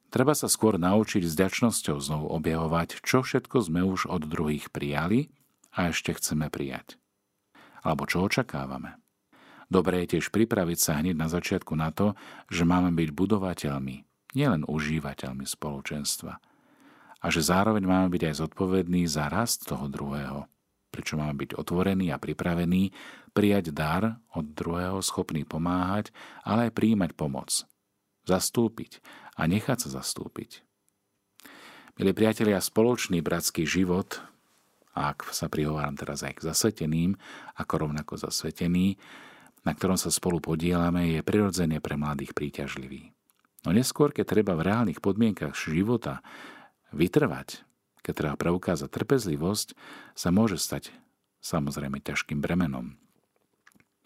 Treba 0.08 0.32
sa 0.32 0.48
skôr 0.48 0.80
naučiť 0.80 1.28
s 1.28 1.36
ďačnosťou 1.36 2.00
znovu 2.00 2.32
objavovať, 2.32 3.04
čo 3.04 3.28
všetko 3.28 3.60
sme 3.60 3.84
už 3.84 4.08
od 4.08 4.24
druhých 4.24 4.72
prijali 4.72 5.35
a 5.76 5.92
ešte 5.92 6.16
chceme 6.16 6.48
prijať. 6.48 6.96
Alebo 7.84 8.08
čo 8.08 8.26
očakávame. 8.26 8.98
Dobré 9.70 10.06
je 10.06 10.18
tiež 10.18 10.32
pripraviť 10.32 10.80
sa 10.80 10.98
hneď 11.02 11.20
na 11.20 11.28
začiatku 11.28 11.76
na 11.76 11.92
to, 11.92 12.16
že 12.50 12.64
máme 12.64 12.94
byť 12.96 13.10
budovateľmi, 13.12 13.96
nielen 14.38 14.64
užívateľmi 14.66 15.46
spoločenstva. 15.46 16.34
A 17.22 17.26
že 17.34 17.42
zároveň 17.42 17.84
máme 17.84 18.08
byť 18.14 18.24
aj 18.30 18.36
zodpovední 18.46 19.10
za 19.10 19.28
rast 19.28 19.66
toho 19.66 19.90
druhého. 19.90 20.46
Prečo 20.94 21.18
máme 21.18 21.36
byť 21.44 21.58
otvorení 21.58 22.14
a 22.14 22.22
pripravení 22.22 22.94
prijať 23.36 23.74
dar 23.76 24.22
od 24.32 24.46
druhého, 24.54 25.02
schopný 25.04 25.44
pomáhať, 25.44 26.14
ale 26.46 26.70
aj 26.70 26.78
príjmať 26.78 27.12
pomoc. 27.18 27.66
Zastúpiť 28.24 29.02
a 29.36 29.50
nechať 29.50 29.90
sa 29.90 30.00
zastúpiť. 30.00 30.64
Milí 31.98 32.12
priatelia, 32.16 32.62
spoločný 32.62 33.20
bratský 33.20 33.66
život, 33.68 34.24
ak 34.96 35.36
sa 35.36 35.52
prihováram 35.52 36.00
teraz 36.00 36.24
aj 36.24 36.40
k 36.40 36.46
zasveteným, 36.48 37.20
ako 37.60 37.88
rovnako 37.88 38.16
zasvetený, 38.16 38.96
na 39.68 39.76
ktorom 39.76 40.00
sa 40.00 40.08
spolu 40.08 40.40
podielame, 40.40 41.20
je 41.20 41.22
prirodzene 41.26 41.84
pre 41.84 42.00
mladých 42.00 42.32
príťažlivý. 42.32 43.12
No 43.68 43.76
neskôr, 43.76 44.16
keď 44.16 44.26
treba 44.40 44.54
v 44.56 44.72
reálnych 44.72 45.04
podmienkach 45.04 45.58
života 45.58 46.24
vytrvať, 46.96 47.66
keď 48.06 48.14
treba 48.14 48.36
preukázať 48.38 48.88
trpezlivosť, 48.94 49.68
sa 50.14 50.30
môže 50.30 50.62
stať 50.62 50.94
samozrejme 51.42 52.00
ťažkým 52.00 52.40
bremenom. 52.40 52.96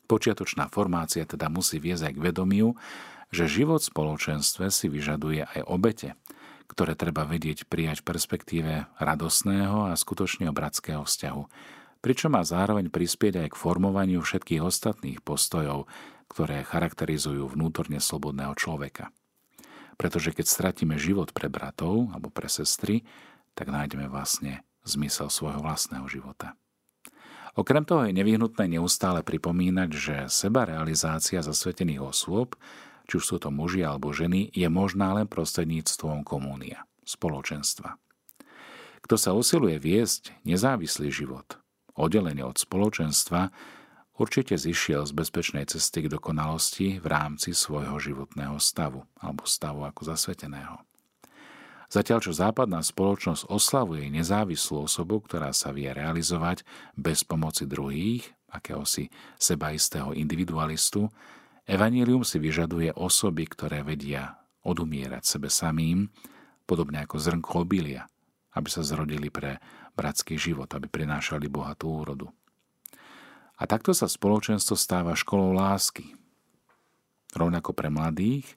Počiatočná 0.10 0.72
formácia 0.72 1.28
teda 1.28 1.52
musí 1.52 1.78
viesť 1.78 2.10
aj 2.10 2.14
k 2.18 2.24
vedomiu, 2.34 2.68
že 3.30 3.46
život 3.46 3.84
v 3.84 3.92
spoločenstve 3.94 4.74
si 4.74 4.90
vyžaduje 4.90 5.46
aj 5.46 5.62
obete, 5.70 6.18
ktoré 6.70 6.94
treba 6.94 7.26
vedieť 7.26 7.66
prijať 7.66 8.06
v 8.06 8.08
perspektíve 8.14 8.72
radosného 9.02 9.90
a 9.90 9.98
skutočného 9.98 10.54
bratského 10.54 11.02
vzťahu, 11.02 11.44
pričom 12.06 12.38
má 12.38 12.46
zároveň 12.46 12.94
prispieť 12.94 13.44
aj 13.44 13.48
k 13.52 13.60
formovaniu 13.60 14.22
všetkých 14.22 14.62
ostatných 14.62 15.20
postojov, 15.26 15.90
ktoré 16.30 16.62
charakterizujú 16.62 17.50
vnútorne 17.50 17.98
slobodného 17.98 18.54
človeka. 18.54 19.10
Pretože 19.98 20.32
keď 20.32 20.46
stratíme 20.48 20.96
život 20.96 21.34
pre 21.34 21.52
bratov 21.52 22.14
alebo 22.14 22.32
pre 22.32 22.48
sestry, 22.48 23.04
tak 23.58 23.74
nájdeme 23.74 24.08
vlastne 24.08 24.64
zmysel 24.88 25.28
svojho 25.28 25.60
vlastného 25.60 26.08
života. 26.08 26.56
Okrem 27.58 27.84
toho 27.84 28.08
je 28.08 28.16
nevyhnutné 28.16 28.80
neustále 28.80 29.26
pripomínať, 29.26 29.90
že 29.92 30.16
seba 30.32 30.64
realizácia 30.64 31.44
zasvetených 31.44 32.00
osôb, 32.00 32.56
či 33.10 33.18
už 33.18 33.26
sú 33.26 33.38
to 33.42 33.50
muži 33.50 33.82
alebo 33.82 34.14
ženy, 34.14 34.54
je 34.54 34.70
možná 34.70 35.18
len 35.18 35.26
prostredníctvom 35.26 36.22
komúnia, 36.22 36.86
spoločenstva. 37.10 37.98
Kto 39.02 39.16
sa 39.18 39.34
usiluje 39.34 39.82
viesť 39.82 40.38
nezávislý 40.46 41.10
život, 41.10 41.58
oddelenie 41.98 42.46
od 42.46 42.62
spoločenstva, 42.62 43.50
určite 44.22 44.54
zišiel 44.54 45.10
z 45.10 45.18
bezpečnej 45.18 45.66
cesty 45.66 46.06
k 46.06 46.12
dokonalosti 46.14 47.02
v 47.02 47.08
rámci 47.10 47.58
svojho 47.58 47.98
životného 47.98 48.62
stavu 48.62 49.02
alebo 49.18 49.50
stavu 49.50 49.90
ako 49.90 50.06
zasveteného. 50.06 50.78
Zatiaľ, 51.90 52.22
čo 52.22 52.38
západná 52.38 52.86
spoločnosť 52.86 53.50
oslavuje 53.50 54.14
nezávislú 54.14 54.86
osobu, 54.86 55.26
ktorá 55.26 55.50
sa 55.58 55.74
vie 55.74 55.90
realizovať 55.90 56.62
bez 56.94 57.26
pomoci 57.26 57.66
druhých, 57.66 58.30
akéhosi 58.54 59.10
sebaistého 59.42 60.14
individualistu, 60.14 61.10
Evangelium 61.70 62.26
si 62.26 62.42
vyžaduje 62.42 62.90
osoby, 62.98 63.46
ktoré 63.46 63.86
vedia 63.86 64.42
odumierať 64.66 65.22
sebe 65.22 65.54
samým, 65.54 66.10
podobne 66.66 67.06
ako 67.06 67.22
zrnko 67.22 67.62
obilia, 67.62 68.10
aby 68.58 68.74
sa 68.74 68.82
zrodili 68.82 69.30
pre 69.30 69.62
bratský 69.94 70.34
život, 70.34 70.66
aby 70.74 70.90
prinášali 70.90 71.46
bohatú 71.46 72.02
úrodu. 72.02 72.26
A 73.62 73.70
takto 73.70 73.94
sa 73.94 74.10
spoločenstvo 74.10 74.74
stáva 74.74 75.14
školou 75.14 75.54
lásky, 75.54 76.10
rovnako 77.38 77.78
pre 77.78 77.94
mladých, 77.94 78.50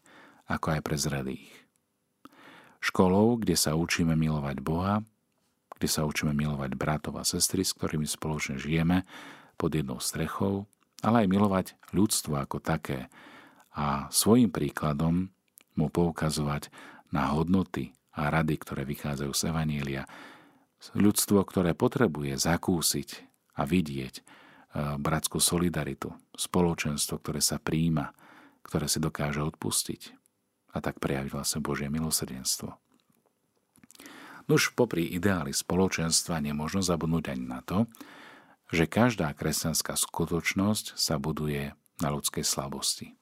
ako 0.48 0.72
aj 0.72 0.80
pre 0.80 0.96
zrelých. 0.96 1.52
Školou, 2.80 3.36
kde 3.36 3.60
sa 3.60 3.76
učíme 3.76 4.16
milovať 4.16 4.64
Boha, 4.64 5.04
kde 5.76 5.88
sa 5.90 6.08
učíme 6.08 6.32
milovať 6.32 6.80
bratov 6.80 7.20
a 7.20 7.28
sestry, 7.28 7.60
s 7.60 7.76
ktorými 7.76 8.08
spoločne 8.08 8.56
žijeme 8.56 9.04
pod 9.60 9.76
jednou 9.76 10.00
strechou, 10.00 10.64
ale 11.02 11.26
aj 11.26 11.28
milovať 11.28 11.66
ľudstvo 11.90 12.38
ako 12.38 12.62
také 12.62 13.10
a 13.74 14.06
svojim 14.08 14.48
príkladom 14.48 15.34
mu 15.74 15.86
poukazovať 15.88 16.70
na 17.10 17.32
hodnoty 17.34 17.92
a 18.12 18.28
rady, 18.28 18.60
ktoré 18.60 18.84
vychádzajú 18.84 19.32
z 19.32 19.42
Evanielia, 19.48 20.04
ľudstvo, 20.96 21.40
ktoré 21.44 21.72
potrebuje 21.72 22.36
zakúsiť 22.36 23.08
a 23.56 23.64
vidieť 23.64 24.14
e, 24.18 24.22
bratskú 25.00 25.40
solidaritu, 25.40 26.12
spoločenstvo, 26.36 27.20
ktoré 27.20 27.40
sa 27.40 27.56
príjma, 27.56 28.12
ktoré 28.64 28.88
si 28.88 29.00
dokáže 29.00 29.40
odpustiť 29.40 30.12
a 30.72 30.80
tak 30.80 31.00
prejaviť 31.00 31.30
vlastne 31.32 31.60
Božie 31.60 31.88
milosrdenstvo. 31.92 32.76
Nuž 34.50 34.74
popri 34.74 35.06
ideáli 35.06 35.54
spoločenstva 35.54 36.42
nemôžno 36.42 36.82
zabudnúť 36.82 37.24
ani 37.36 37.44
na 37.46 37.60
to, 37.62 37.86
že 38.72 38.88
každá 38.88 39.30
kresťanská 39.36 39.94
skutočnosť 39.94 40.96
sa 40.96 41.20
buduje 41.20 41.76
na 42.00 42.08
ľudskej 42.08 42.40
slabosti. 42.42 43.12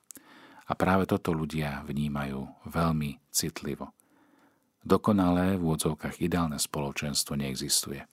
A 0.71 0.79
práve 0.79 1.11
toto 1.11 1.35
ľudia 1.35 1.83
vnímajú 1.83 2.47
veľmi 2.71 3.19
citlivo. 3.35 3.91
Dokonalé 4.87 5.59
v 5.59 5.67
úvodzovkách 5.67 6.23
ideálne 6.23 6.57
spoločenstvo 6.57 7.35
neexistuje. 7.35 8.07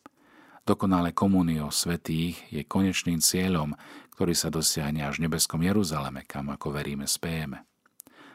Dokonalé 0.67 1.15
komunio 1.15 1.71
svetých 1.71 2.41
je 2.51 2.65
konečným 2.65 3.23
cieľom, 3.23 3.77
ktorý 4.17 4.35
sa 4.35 4.51
dosiahne 4.51 5.05
až 5.05 5.21
v 5.21 5.29
nebeskom 5.29 5.63
Jeruzaleme, 5.63 6.27
kam 6.27 6.51
ako 6.51 6.75
veríme 6.75 7.07
spejeme. 7.07 7.63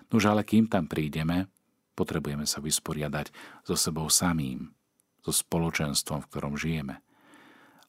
Nuž 0.09 0.31
ale 0.31 0.47
kým 0.47 0.71
tam 0.71 0.88
prídeme, 0.88 1.51
potrebujeme 1.93 2.49
sa 2.49 2.65
vysporiadať 2.65 3.29
so 3.69 3.77
sebou 3.77 4.09
samým, 4.09 4.73
so 5.21 5.35
spoločenstvom, 5.35 6.25
v 6.25 6.29
ktorom 6.31 6.55
žijeme. 6.57 7.05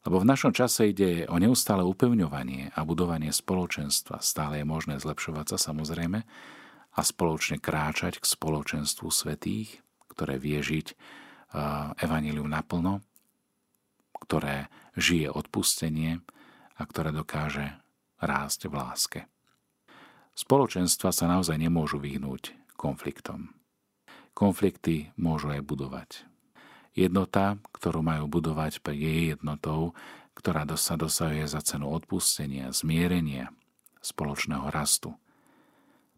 Lebo 0.04 0.20
v 0.20 0.28
našom 0.28 0.52
čase 0.52 0.92
ide 0.92 1.24
o 1.32 1.40
neustále 1.40 1.80
upevňovanie 1.80 2.76
a 2.76 2.84
budovanie 2.84 3.32
spoločenstva. 3.32 4.20
Stále 4.20 4.60
je 4.60 4.66
možné 4.68 5.00
zlepšovať 5.00 5.56
sa 5.56 5.72
samozrejme 5.72 6.20
a 6.94 7.00
spoločne 7.00 7.56
kráčať 7.56 8.20
k 8.20 8.24
spoločenstvu 8.28 9.08
svetých, 9.08 9.80
ktoré 10.12 10.36
vie 10.36 10.60
žiť 10.60 10.86
eh, 10.92 10.96
evanílium 12.04 12.46
naplno, 12.52 13.00
ktoré 14.28 14.68
žije 14.94 15.32
odpustenie 15.32 16.20
a 16.76 16.82
ktoré 16.84 17.08
dokáže 17.08 17.80
rásť 18.20 18.68
v 18.68 18.74
láske. 18.76 19.20
Spoločenstva 20.34 21.14
sa 21.14 21.30
naozaj 21.30 21.56
nemôžu 21.56 22.02
vyhnúť 22.02 22.52
konfliktom. 22.74 23.54
Konflikty 24.34 25.14
môžu 25.14 25.54
aj 25.54 25.62
budovať. 25.62 26.10
Jednota, 26.94 27.58
ktorú 27.74 28.06
majú 28.06 28.30
budovať, 28.30 28.78
je 28.94 29.34
jednotou, 29.34 29.98
ktorá 30.38 30.62
sa 30.78 30.94
dosahuje 30.94 31.46
za 31.50 31.58
cenu 31.62 31.90
odpustenia, 31.90 32.70
zmierenia, 32.70 33.50
spoločného 33.98 34.70
rastu. 34.70 35.14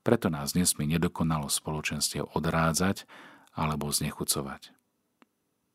Preto 0.05 0.29
nás 0.31 0.55
nesmie 0.55 0.87
nedokonalo 0.87 1.49
spoločenstiev 1.49 2.31
odrádzať 2.37 3.09
alebo 3.57 3.89
znechucovať. 3.89 4.71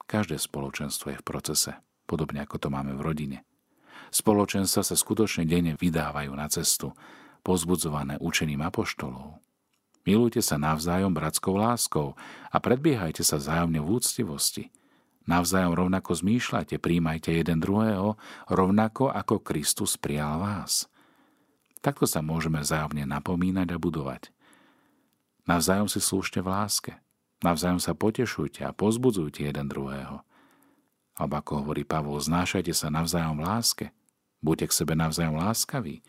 Každé 0.05 0.37
spoločenstvo 0.37 1.11
je 1.11 1.17
v 1.19 1.27
procese, 1.27 1.71
podobne 2.05 2.43
ako 2.45 2.61
to 2.61 2.67
máme 2.69 2.93
v 2.95 3.01
rodine. 3.01 3.39
Spoločenstva 4.11 4.83
sa 4.83 4.95
skutočne 4.95 5.47
denne 5.47 5.79
vydávajú 5.79 6.31
na 6.35 6.51
cestu, 6.51 6.91
pozbudzované 7.41 8.19
učením 8.19 8.61
apoštolov. 8.67 9.39
Milujte 10.03 10.41
sa 10.41 10.57
navzájom 10.57 11.13
bratskou 11.13 11.55
láskou 11.55 12.17
a 12.49 12.57
predbiehajte 12.57 13.21
sa 13.21 13.37
vzájomne 13.37 13.79
v 13.79 13.87
úctivosti. 13.87 14.73
Navzájom 15.29 15.77
rovnako 15.77 16.17
zmýšľajte, 16.17 16.81
príjmajte 16.81 17.29
jeden 17.29 17.61
druhého, 17.61 18.17
rovnako 18.49 19.13
ako 19.13 19.41
Kristus 19.45 19.93
prijal 19.97 20.41
vás. 20.41 20.89
Takto 21.81 22.05
sa 22.09 22.21
môžeme 22.25 22.61
vzájomne 22.61 23.05
napomínať 23.05 23.73
a 23.73 23.81
budovať. 23.81 24.33
Navzájom 25.49 25.89
si 25.89 25.97
slúžte 25.97 26.41
v 26.41 26.53
láske. 26.53 26.93
Navzájom 27.41 27.81
sa 27.81 27.97
potešujte 27.97 28.61
a 28.61 28.73
pozbudzujte 28.73 29.49
jeden 29.49 29.65
druhého. 29.65 30.21
Alebo 31.17 31.33
ako 31.41 31.65
hovorí 31.65 31.81
Pavol, 31.81 32.21
znášajte 32.21 32.73
sa 32.73 32.93
navzájom 32.93 33.41
v 33.41 33.45
láske. 33.45 33.85
Buďte 34.41 34.69
k 34.69 34.77
sebe 34.77 34.93
navzájom 34.93 35.37
láskaví. 35.37 36.05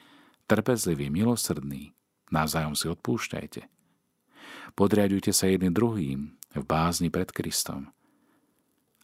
trpezlivý, 0.48 1.09
milosrdný, 1.09 1.96
navzájom 2.29 2.77
si 2.77 2.88
odpúšťajte. 2.92 3.64
Podriadujte 4.77 5.33
sa 5.33 5.48
jedným 5.48 5.72
druhým 5.72 6.37
v 6.53 6.64
bázni 6.64 7.09
pred 7.09 7.33
Kristom. 7.33 7.92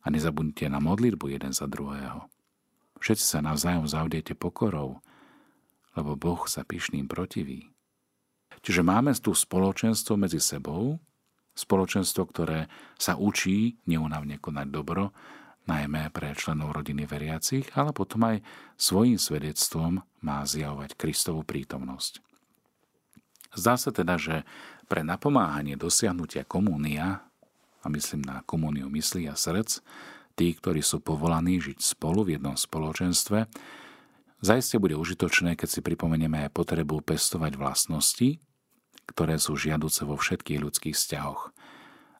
A 0.02 0.06
nezabudnite 0.10 0.70
na 0.70 0.78
modlitbu 0.78 1.34
jeden 1.34 1.52
za 1.52 1.66
druhého. 1.66 2.30
Všetci 2.98 3.24
sa 3.24 3.38
navzájom 3.42 3.86
zaudete 3.86 4.34
pokorou, 4.34 4.98
lebo 5.94 6.18
Boh 6.18 6.42
sa 6.50 6.66
pyšným 6.66 7.06
protiví. 7.06 7.70
Čiže 8.62 8.82
máme 8.82 9.14
tu 9.14 9.34
spoločenstvo 9.34 10.18
medzi 10.18 10.42
sebou, 10.42 10.98
spoločenstvo, 11.54 12.22
ktoré 12.30 12.70
sa 12.98 13.18
učí 13.18 13.78
neunavne 13.86 14.38
konať 14.38 14.66
dobro, 14.70 15.14
najmä 15.68 16.08
pre 16.10 16.32
členov 16.32 16.72
rodiny 16.72 17.04
veriacich, 17.04 17.68
ale 17.76 17.92
potom 17.92 18.24
aj 18.24 18.36
svojim 18.80 19.20
svedectvom 19.20 20.00
má 20.24 20.42
zjavovať 20.42 20.96
Kristovú 20.96 21.44
prítomnosť. 21.44 22.24
Zdá 23.52 23.76
sa 23.76 23.90
teda, 23.92 24.16
že 24.16 24.48
pre 24.88 25.04
napomáhanie 25.04 25.76
dosiahnutia 25.76 26.48
komúnia, 26.48 27.27
a 27.82 27.86
myslím 27.88 28.26
na 28.26 28.42
komuniu 28.44 28.90
myslí 28.90 29.30
a 29.30 29.34
srdc, 29.38 29.82
tí, 30.34 30.54
ktorí 30.54 30.82
sú 30.82 31.02
povolaní 31.02 31.58
žiť 31.62 31.78
spolu 31.82 32.26
v 32.26 32.38
jednom 32.38 32.54
spoločenstve, 32.54 33.50
Zajistie 34.38 34.78
bude 34.78 34.94
užitočné, 34.94 35.58
keď 35.58 35.68
si 35.68 35.80
pripomenieme 35.82 36.46
aj 36.46 36.54
potrebu 36.54 37.02
pestovať 37.02 37.58
vlastnosti, 37.58 38.38
ktoré 39.10 39.34
sú 39.34 39.58
žiaduce 39.58 40.06
vo 40.06 40.14
všetkých 40.14 40.62
ľudských 40.62 40.94
vzťahoch. 40.94 41.50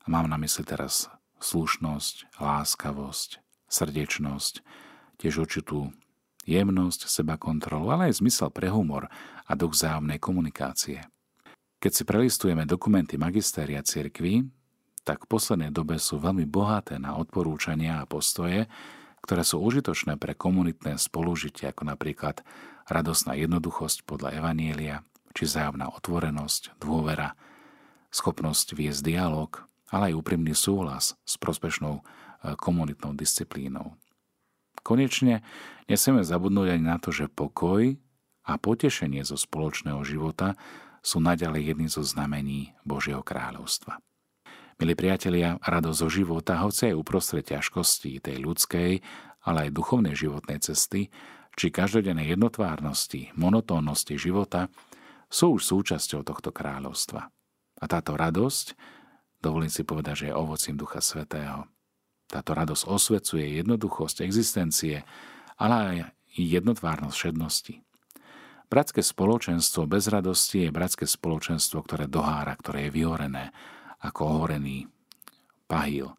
A 0.03 0.07
mám 0.11 0.27
na 0.27 0.35
mysli 0.43 0.67
teraz 0.67 1.07
slušnosť, 1.39 2.43
láskavosť, 2.43 3.39
srdečnosť, 3.71 4.55
tiež 5.23 5.47
určitú 5.47 5.95
jemnosť, 6.43 7.07
seba 7.07 7.39
kontrolu, 7.39 7.95
ale 7.95 8.11
aj 8.11 8.19
zmysel 8.19 8.51
pre 8.51 8.67
humor 8.67 9.07
a 9.47 9.53
duch 9.55 9.79
vzájomnej 9.79 10.19
komunikácie. 10.19 11.07
Keď 11.79 11.93
si 11.95 12.03
prelistujeme 12.03 12.67
dokumenty 12.67 13.15
magistéria 13.15 13.79
cirkvy, 13.87 14.43
tak 15.09 15.25
v 15.25 15.33
poslednej 15.41 15.73
dobe 15.73 15.97
sú 15.97 16.21
veľmi 16.21 16.45
bohaté 16.45 17.01
na 17.01 17.17
odporúčania 17.17 18.05
a 18.05 18.09
postoje, 18.09 18.69
ktoré 19.25 19.41
sú 19.41 19.57
užitočné 19.65 20.21
pre 20.21 20.37
komunitné 20.37 21.01
spolužitie, 21.01 21.73
ako 21.73 21.89
napríklad 21.89 22.45
radosná 22.93 23.33
jednoduchosť 23.33 24.05
podľa 24.05 24.37
Evanielia, 24.37 25.01
či 25.33 25.49
zájomná 25.49 25.89
otvorenosť, 25.97 26.77
dôvera, 26.77 27.33
schopnosť 28.13 28.77
viesť 28.77 29.01
dialog, 29.01 29.65
ale 29.89 30.13
aj 30.13 30.21
úprimný 30.21 30.53
súhlas 30.53 31.17
s 31.25 31.41
prospešnou 31.41 32.01
e, 32.01 32.03
komunitnou 32.61 33.17
disciplínou. 33.17 33.97
Konečne 34.85 35.41
nesmieme 35.89 36.21
zabudnúť 36.21 36.77
ani 36.77 36.85
na 36.85 37.01
to, 37.01 37.17
že 37.17 37.33
pokoj 37.33 37.97
a 38.45 38.53
potešenie 38.61 39.25
zo 39.25 39.41
spoločného 39.41 40.05
života 40.05 40.53
sú 41.01 41.21
naďalej 41.25 41.73
jedným 41.73 41.89
zo 41.89 42.05
znamení 42.05 42.77
Božieho 42.85 43.25
kráľovstva. 43.25 44.01
Milí 44.79 44.95
priatelia, 44.95 45.59
radosť 45.59 45.99
zo 45.99 46.07
života, 46.07 46.63
hoci 46.63 46.95
aj 46.95 47.03
uprostred 47.03 47.43
ťažkostí 47.43 48.23
tej 48.23 48.39
ľudskej, 48.39 49.03
ale 49.43 49.67
aj 49.67 49.75
duchovnej 49.75 50.15
životnej 50.15 50.63
cesty, 50.63 51.11
či 51.59 51.75
každodennej 51.75 52.39
jednotvárnosti, 52.39 53.35
monotónnosti 53.35 54.15
života, 54.15 54.71
sú 55.27 55.59
už 55.59 55.67
súčasťou 55.67 56.23
tohto 56.23 56.55
kráľovstva. 56.55 57.27
A 57.83 57.85
táto 57.91 58.15
radosť, 58.15 58.79
dovolím 59.43 59.67
si 59.67 59.83
povedať, 59.83 60.15
že 60.15 60.27
je 60.31 60.39
ovocím 60.39 60.79
Ducha 60.79 61.03
Svetého. 61.03 61.67
Táto 62.31 62.55
radosť 62.55 62.87
osvecuje 62.87 63.59
jednoduchosť 63.59 64.23
existencie, 64.23 65.03
ale 65.59 65.75
aj 65.75 65.97
jednotvárnosť 66.39 67.17
všednosti. 67.19 67.75
Bratské 68.71 69.03
spoločenstvo 69.03 69.91
bez 69.91 70.07
radosti 70.07 70.71
je 70.71 70.71
bratské 70.71 71.03
spoločenstvo, 71.03 71.83
ktoré 71.83 72.07
dohára, 72.07 72.55
ktoré 72.55 72.87
je 72.87 72.95
vyhorené, 72.95 73.51
ako 74.03 74.21
ohorený 74.39 74.87
pahýl. 75.67 76.15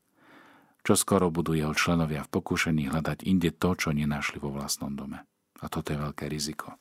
Čo 0.83 0.95
skoro 0.95 1.27
budú 1.29 1.53
jeho 1.53 1.75
členovia 1.75 2.23
v 2.23 2.31
pokúšení 2.33 2.87
hľadať 2.87 3.27
inde 3.27 3.51
to, 3.51 3.75
čo 3.75 3.89
nenašli 3.91 4.39
vo 4.39 4.53
vlastnom 4.53 4.95
dome. 4.95 5.21
A 5.59 5.65
toto 5.67 5.91
je 5.91 5.99
veľké 5.99 6.31
riziko. 6.31 6.79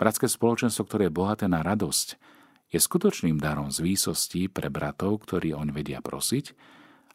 Bratské 0.00 0.24
spoločenstvo, 0.24 0.88
ktoré 0.88 1.12
je 1.12 1.16
bohaté 1.16 1.44
na 1.44 1.60
radosť, 1.60 2.16
je 2.72 2.78
skutočným 2.80 3.36
darom 3.36 3.68
z 3.68 3.84
výsosti 3.84 4.48
pre 4.48 4.72
bratov, 4.72 5.26
ktorí 5.26 5.52
oň 5.52 5.74
vedia 5.74 6.00
prosiť 6.00 6.56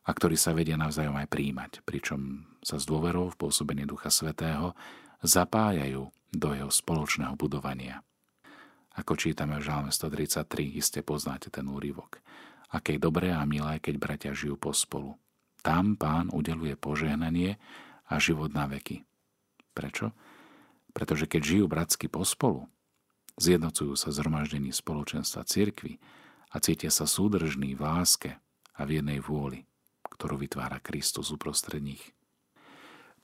a 0.05 0.13
ktorí 0.13 0.37
sa 0.37 0.53
vedia 0.53 0.77
navzájom 0.77 1.17
aj 1.17 1.31
príjmať, 1.31 1.71
pričom 1.81 2.45
sa 2.61 2.77
s 2.77 2.85
dôverou 2.85 3.33
v 3.33 3.39
pôsobení 3.39 3.89
Ducha 3.89 4.13
Svetého 4.13 4.77
zapájajú 5.25 6.11
do 6.35 6.49
jeho 6.53 6.69
spoločného 6.69 7.33
budovania. 7.33 8.03
Ako 8.95 9.17
čítame 9.17 9.57
v 9.57 9.65
Žalme 9.65 9.89
133, 9.89 10.77
iste 10.77 10.99
poznáte 11.01 11.49
ten 11.49 11.65
úryvok 11.65 12.21
aké 12.75 12.99
dobré 12.99 13.31
a 13.31 13.47
milé, 13.47 13.79
keď 13.79 13.95
bratia 13.95 14.31
žijú 14.35 14.59
pospolu. 14.59 15.15
Tam 15.63 15.95
pán 15.95 16.27
udeluje 16.29 16.75
požehnanie 16.75 17.55
a 18.05 18.19
život 18.19 18.51
na 18.51 18.67
veky. 18.67 19.07
Prečo? 19.71 20.11
Pretože 20.91 21.25
keď 21.25 21.41
žijú 21.41 21.65
bratsky 21.71 22.11
pospolu, 22.11 22.67
zjednocujú 23.39 23.95
sa 23.95 24.11
zhromaždení 24.11 24.75
spoločenstva 24.75 25.47
cirkvy 25.47 25.97
a 26.51 26.59
cítia 26.59 26.91
sa 26.91 27.07
súdržní 27.07 27.73
v 27.75 27.81
láske 27.81 28.31
a 28.75 28.81
v 28.83 29.01
jednej 29.01 29.19
vôli, 29.23 29.67
ktorú 30.07 30.39
vytvára 30.39 30.79
Kristus 30.83 31.31
uprostred 31.31 31.83
nich. 31.83 32.15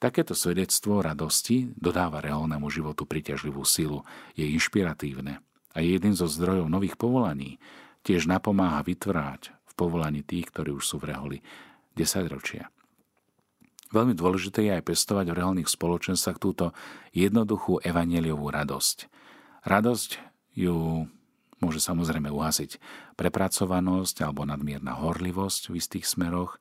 Takéto 0.01 0.33
svedectvo 0.33 1.05
radosti 1.05 1.69
dodáva 1.77 2.25
reálnemu 2.25 2.65
životu 2.73 3.05
priťažlivú 3.05 3.61
silu, 3.61 4.01
je 4.33 4.49
inšpiratívne 4.49 5.37
a 5.71 5.77
je 5.77 5.93
jedným 5.93 6.17
zo 6.17 6.25
zdrojov 6.25 6.67
nových 6.73 6.97
povolaní, 6.97 7.61
tiež 8.01 8.29
napomáha 8.29 8.81
vytvárať 8.85 9.53
v 9.53 9.73
povolaní 9.73 10.21
tých, 10.25 10.49
ktorí 10.49 10.73
už 10.75 10.83
sú 10.83 10.95
v 11.01 11.13
reholi 11.13 11.37
10 11.95 12.27
ročia. 12.27 12.69
Veľmi 13.91 14.15
dôležité 14.15 14.63
je 14.63 14.75
aj 14.79 14.87
pestovať 14.87 15.25
v 15.31 15.37
reholných 15.37 15.69
spoločenstvách 15.69 16.39
túto 16.39 16.71
jednoduchú 17.11 17.83
evaneliovú 17.83 18.47
radosť. 18.47 19.11
Radosť 19.67 20.09
ju 20.55 21.05
môže 21.59 21.79
samozrejme 21.83 22.31
uhasiť 22.31 22.79
prepracovanosť 23.19 24.23
alebo 24.23 24.47
nadmierna 24.47 24.95
horlivosť 24.97 25.69
v 25.69 25.77
istých 25.77 26.07
smeroch, 26.07 26.57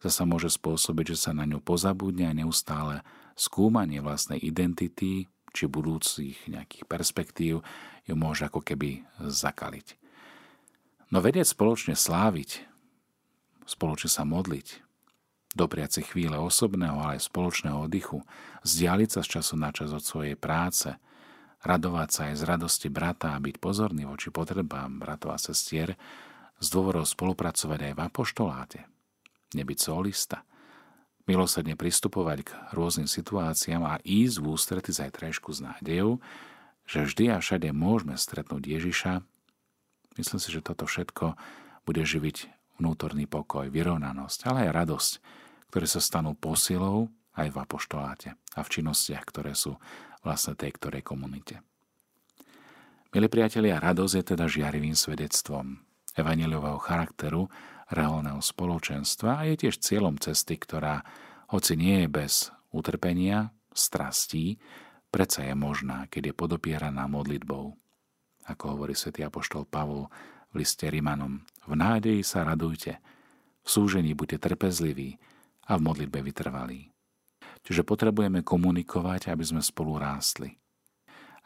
zasa 0.00 0.24
môže 0.24 0.48
spôsobiť, 0.48 1.14
že 1.14 1.28
sa 1.28 1.32
na 1.36 1.44
ňu 1.44 1.60
pozabudne 1.60 2.32
a 2.32 2.36
neustále 2.36 3.04
skúmanie 3.36 4.00
vlastnej 4.00 4.40
identity 4.40 5.28
či 5.52 5.64
budúcich 5.68 6.48
nejakých 6.48 6.84
perspektív 6.88 7.60
ju 8.08 8.14
môže 8.16 8.48
ako 8.48 8.64
keby 8.64 9.04
zakaliť. 9.20 10.00
No 11.10 11.18
vedieť 11.18 11.58
spoločne 11.58 11.98
sláviť, 11.98 12.62
spoločne 13.66 14.06
sa 14.06 14.22
modliť, 14.22 14.78
dopriať 15.58 15.90
si 15.98 16.02
chvíle 16.06 16.38
osobného, 16.38 17.02
ale 17.02 17.18
aj 17.18 17.26
spoločného 17.26 17.82
oddychu, 17.82 18.22
vzdialiť 18.62 19.10
sa 19.10 19.20
z 19.26 19.28
času 19.34 19.54
na 19.58 19.74
čas 19.74 19.90
od 19.90 20.06
svojej 20.06 20.38
práce, 20.38 20.94
radovať 21.66 22.08
sa 22.14 22.20
aj 22.30 22.34
z 22.38 22.42
radosti 22.46 22.88
brata 22.94 23.34
a 23.34 23.42
byť 23.42 23.58
pozorný 23.58 24.06
voči 24.06 24.30
potrebám 24.30 25.02
bratov 25.02 25.34
a 25.34 25.38
sestier, 25.42 25.98
z 26.62 26.66
dôvodov 26.70 27.02
spolupracovať 27.02 27.90
aj 27.90 27.92
v 27.98 28.00
apoštoláte, 28.06 28.80
nebyť 29.58 29.78
solista, 29.82 30.46
milosadne 31.26 31.74
pristupovať 31.74 32.38
k 32.46 32.50
rôznym 32.70 33.10
situáciám 33.10 33.82
a 33.82 33.98
ísť 34.06 34.36
v 34.38 34.46
ústrety 34.46 34.94
zajtrajšku 34.94 35.50
s 35.50 35.58
nádejou, 35.58 36.22
že 36.86 37.02
vždy 37.02 37.34
a 37.34 37.42
všade 37.42 37.74
môžeme 37.74 38.14
stretnúť 38.14 38.62
Ježiša 38.62 39.26
Myslím 40.18 40.40
si, 40.42 40.50
že 40.50 40.64
toto 40.64 40.88
všetko 40.88 41.38
bude 41.86 42.02
živiť 42.02 42.36
vnútorný 42.80 43.28
pokoj, 43.28 43.68
vyrovnanosť, 43.68 44.38
ale 44.48 44.66
aj 44.66 44.74
radosť, 44.74 45.12
ktoré 45.70 45.86
sa 45.86 46.00
stanú 46.02 46.34
posilou 46.34 47.12
aj 47.36 47.48
v 47.52 47.56
apoštoláte 47.60 48.28
a 48.56 48.60
v 48.64 48.68
činnostiach, 48.72 49.24
ktoré 49.28 49.54
sú 49.54 49.76
vlastne 50.24 50.56
tej 50.56 50.74
ktorej 50.76 51.04
komunite. 51.04 51.62
Milí 53.10 53.26
priatelia, 53.26 53.82
radosť 53.82 54.14
je 54.16 54.24
teda 54.34 54.46
žiarivým 54.46 54.94
svedectvom 54.94 55.82
evaneliového 56.14 56.78
charakteru 56.78 57.50
reálneho 57.90 58.38
spoločenstva 58.38 59.42
a 59.42 59.46
je 59.50 59.66
tiež 59.66 59.82
cieľom 59.82 60.14
cesty, 60.18 60.54
ktorá, 60.54 61.02
hoci 61.50 61.74
nie 61.74 62.06
je 62.06 62.08
bez 62.10 62.54
utrpenia, 62.70 63.50
strastí, 63.74 64.62
predsa 65.10 65.42
je 65.42 65.54
možná, 65.58 66.06
keď 66.06 66.30
je 66.30 66.38
podopieraná 66.38 67.10
modlitbou 67.10 67.74
ako 68.50 68.76
hovorí 68.76 68.98
svätý 68.98 69.22
apoštol 69.22 69.64
Pavol 69.64 70.10
v 70.50 70.66
liste 70.66 70.90
Rimanom. 70.90 71.46
V 71.64 71.72
nádeji 71.78 72.26
sa 72.26 72.42
radujte, 72.42 72.98
v 73.62 73.68
súžení 73.68 74.12
buďte 74.18 74.50
trpezliví 74.50 75.16
a 75.70 75.78
v 75.78 75.84
modlitbe 75.86 76.18
vytrvalí. 76.26 76.90
Čiže 77.62 77.86
potrebujeme 77.86 78.42
komunikovať, 78.42 79.30
aby 79.30 79.44
sme 79.44 79.62
spolu 79.62 80.00
rástli. 80.00 80.56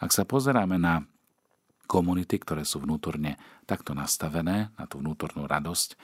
Ak 0.01 0.15
sa 0.15 0.25
pozeráme 0.25 0.81
na 0.81 1.05
komunity, 1.85 2.41
ktoré 2.41 2.65
sú 2.65 2.81
vnútorne 2.81 3.37
takto 3.69 3.93
nastavené, 3.93 4.73
na 4.75 4.85
tú 4.89 5.05
vnútornú 5.05 5.45
radosť, 5.45 5.99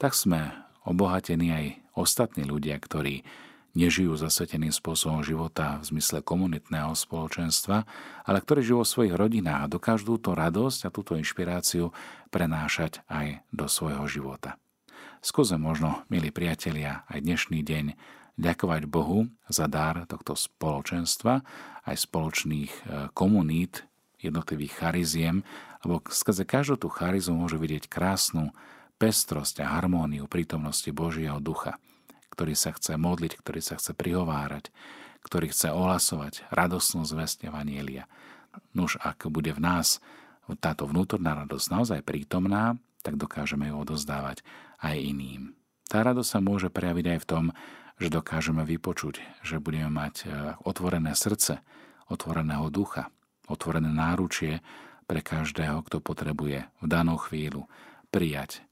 tak 0.00 0.16
sme 0.16 0.50
obohatení 0.88 1.48
aj 1.52 1.64
ostatní 1.94 2.48
ľudia, 2.48 2.80
ktorí 2.80 3.22
nežijú 3.74 4.18
zasveteným 4.18 4.74
spôsobom 4.74 5.22
života 5.22 5.78
v 5.78 5.94
zmysle 5.94 6.20
komunitného 6.24 6.94
spoločenstva, 6.94 7.86
ale 8.26 8.38
ktorí 8.42 8.66
žijú 8.66 8.82
vo 8.82 8.88
svojich 8.88 9.14
rodinách 9.14 9.66
a 9.66 9.70
dokážu 9.70 10.16
túto 10.16 10.34
radosť 10.34 10.86
a 10.86 10.92
túto 10.94 11.14
inšpiráciu 11.14 11.94
prenášať 12.34 13.02
aj 13.06 13.46
do 13.54 13.70
svojho 13.70 14.06
života. 14.10 14.58
Skúsme 15.20 15.60
možno, 15.60 16.02
milí 16.08 16.32
priatelia, 16.32 17.04
aj 17.12 17.20
dnešný 17.20 17.60
deň 17.60 17.86
ďakovať 18.40 18.88
Bohu 18.88 19.28
za 19.52 19.68
dar 19.68 20.08
tohto 20.08 20.32
spoločenstva, 20.32 21.44
aj 21.84 21.96
spoločných 22.08 22.72
e, 22.72 22.80
komunít, 23.12 23.84
jednotlivých 24.16 24.80
chariziem, 24.80 25.44
lebo 25.84 26.00
skrze 26.08 26.44
každú 26.48 26.76
tú 26.76 26.88
charizu 26.88 27.36
môže 27.36 27.56
vidieť 27.60 27.88
krásnu 27.88 28.52
pestrosť 29.00 29.64
a 29.64 29.80
harmóniu 29.80 30.28
prítomnosti 30.28 30.88
Božieho 30.92 31.40
ducha, 31.40 31.80
ktorý 32.40 32.56
sa 32.56 32.72
chce 32.72 32.96
modliť, 32.96 33.36
ktorý 33.36 33.60
sa 33.60 33.76
chce 33.76 33.92
prihovárať, 33.92 34.72
ktorý 35.20 35.52
chce 35.52 35.76
ohlasovať 35.76 36.48
radosnú 36.48 37.04
zväzť 37.04 37.52
Evanielia. 37.52 38.08
Nuž, 38.72 38.96
ak 38.96 39.28
bude 39.28 39.52
v 39.52 39.60
nás 39.60 40.00
táto 40.56 40.88
vnútorná 40.88 41.36
radosť 41.36 41.66
naozaj 41.68 42.00
prítomná, 42.00 42.80
tak 43.04 43.20
dokážeme 43.20 43.68
ju 43.68 43.76
odozdávať 43.76 44.40
aj 44.80 44.96
iným. 44.96 45.52
Tá 45.84 46.00
radosť 46.00 46.30
sa 46.32 46.40
môže 46.40 46.72
prejaviť 46.72 47.06
aj 47.12 47.18
v 47.20 47.28
tom, 47.28 47.44
že 48.00 48.08
dokážeme 48.08 48.64
vypočuť, 48.64 49.20
že 49.44 49.60
budeme 49.60 49.92
mať 49.92 50.24
e, 50.24 50.56
otvorené 50.64 51.12
srdce, 51.12 51.60
otvoreného 52.08 52.72
ducha, 52.72 53.12
otvorené 53.52 53.92
náručie 53.92 54.64
pre 55.04 55.20
každého, 55.20 55.84
kto 55.84 56.00
potrebuje 56.00 56.64
v 56.80 56.86
danú 56.88 57.20
chvíľu 57.20 57.68
prijať 58.08 58.64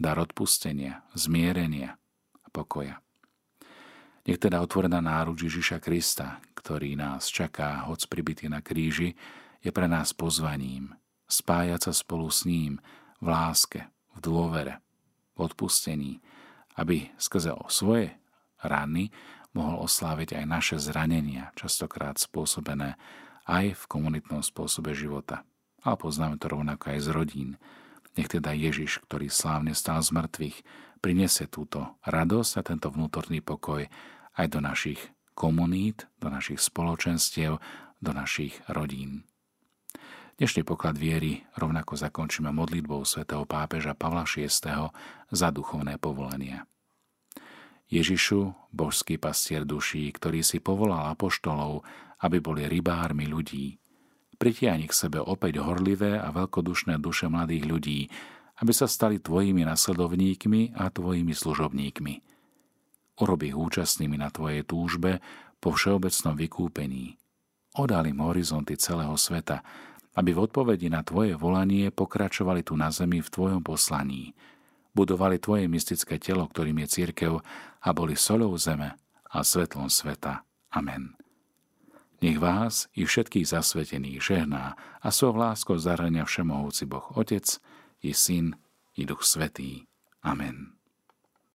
dar 0.00 0.16
odpustenia, 0.16 1.04
zmierenia 1.12 2.00
a 2.40 2.48
pokoja. 2.48 3.04
Nech 4.28 4.36
teda 4.36 4.60
otvorená 4.60 5.00
náruč 5.00 5.48
Ježiša 5.48 5.80
Krista, 5.80 6.44
ktorý 6.52 6.92
nás 6.96 7.32
čaká, 7.32 7.88
hoc 7.88 8.04
pribitý 8.04 8.52
na 8.52 8.60
kríži, 8.60 9.16
je 9.60 9.70
pre 9.72 9.88
nás 9.88 10.12
pozvaním 10.12 10.96
spájať 11.30 11.88
sa 11.88 11.92
spolu 11.94 12.26
s 12.28 12.42
ním 12.44 12.82
v 13.22 13.26
láske, 13.30 13.86
v 14.12 14.18
dôvere, 14.18 14.82
v 15.38 15.46
odpustení, 15.46 16.18
aby 16.74 17.14
skrze 17.16 17.54
o 17.54 17.70
svoje 17.70 18.18
rany 18.60 19.14
mohol 19.54 19.86
osláviť 19.86 20.42
aj 20.42 20.44
naše 20.46 20.76
zranenia, 20.82 21.54
častokrát 21.54 22.18
spôsobené 22.18 22.98
aj 23.46 23.74
v 23.74 23.82
komunitnom 23.88 24.42
spôsobe 24.42 24.94
života. 24.94 25.46
Ale 25.80 25.96
poznáme 25.96 26.36
to 26.36 26.52
rovnako 26.52 26.92
aj 26.92 26.98
z 27.00 27.08
rodín. 27.10 27.50
Nech 28.18 28.28
teda 28.28 28.52
Ježiš, 28.52 29.00
ktorý 29.06 29.32
slávne 29.32 29.72
stál 29.72 30.02
z 30.04 30.12
mŕtvych, 30.12 30.56
prinesie 31.00 31.48
túto 31.48 31.96
radosť 32.04 32.52
a 32.60 32.62
tento 32.62 32.92
vnútorný 32.92 33.40
pokoj 33.40 33.88
aj 34.36 34.46
do 34.52 34.60
našich 34.60 35.00
komunít, 35.32 36.06
do 36.20 36.28
našich 36.28 36.60
spoločenstiev, 36.60 37.56
do 37.98 38.10
našich 38.12 38.60
rodín. 38.68 39.24
Dnešný 40.40 40.64
poklad 40.64 40.96
viery 40.96 41.44
rovnako 41.56 42.00
zakončíme 42.00 42.48
modlitbou 42.48 43.04
svätého 43.04 43.44
pápeža 43.44 43.92
Pavla 43.92 44.24
VI 44.24 44.48
za 45.28 45.48
duchovné 45.52 46.00
povolenia. 46.00 46.64
Ježišu, 47.92 48.72
božský 48.72 49.20
pastier 49.20 49.68
duší, 49.68 50.08
ktorý 50.14 50.40
si 50.40 50.62
povolal 50.62 51.12
apoštolov, 51.12 51.84
aby 52.24 52.40
boli 52.40 52.64
rybármi 52.70 53.28
ľudí, 53.28 53.76
pritiahni 54.40 54.88
k 54.88 54.96
sebe 54.96 55.20
opäť 55.20 55.60
horlivé 55.60 56.16
a 56.16 56.32
veľkodušné 56.32 56.96
duše 56.96 57.28
mladých 57.28 57.64
ľudí, 57.68 58.00
aby 58.60 58.72
sa 58.76 58.86
stali 58.86 59.18
tvojimi 59.18 59.64
nasledovníkmi 59.64 60.76
a 60.76 60.92
tvojimi 60.92 61.32
služobníkmi. 61.32 62.14
Urob 63.20 63.40
ich 63.44 63.56
účastnými 63.56 64.16
na 64.20 64.28
tvojej 64.28 64.64
túžbe 64.64 65.20
po 65.60 65.76
všeobecnom 65.76 66.36
vykúpení. 66.36 67.16
Odal 67.76 68.08
im 68.08 68.20
horizonty 68.24 68.76
celého 68.76 69.16
sveta, 69.16 69.64
aby 70.16 70.36
v 70.36 70.42
odpovedi 70.44 70.92
na 70.92 71.00
tvoje 71.06 71.36
volanie 71.36 71.88
pokračovali 71.88 72.66
tu 72.66 72.76
na 72.76 72.92
zemi 72.92 73.24
v 73.24 73.32
tvojom 73.32 73.60
poslaní– 73.64 74.30
budovali 74.94 75.38
Tvoje 75.38 75.70
mystické 75.70 76.18
telo, 76.18 76.46
ktorým 76.46 76.82
je 76.84 77.00
církev 77.00 77.32
a 77.80 77.88
boli 77.94 78.18
solou 78.18 78.54
zeme 78.58 78.98
a 79.30 79.38
svetlom 79.40 79.88
sveta. 79.88 80.42
Amen. 80.70 81.14
Nech 82.20 82.36
vás 82.36 82.92
i 82.92 83.08
všetkých 83.08 83.48
zasvetených 83.48 84.20
žehná 84.20 84.76
a 85.00 85.08
svoj 85.08 85.40
láskou 85.40 85.80
zahrania 85.80 86.28
Všemohúci 86.28 86.84
Boh 86.84 87.06
Otec 87.16 87.56
i 88.02 88.14
Syn 88.14 88.56
i 88.96 89.04
Duch 89.04 89.24
Svetý. 89.24 89.86
Amen. 90.22 90.79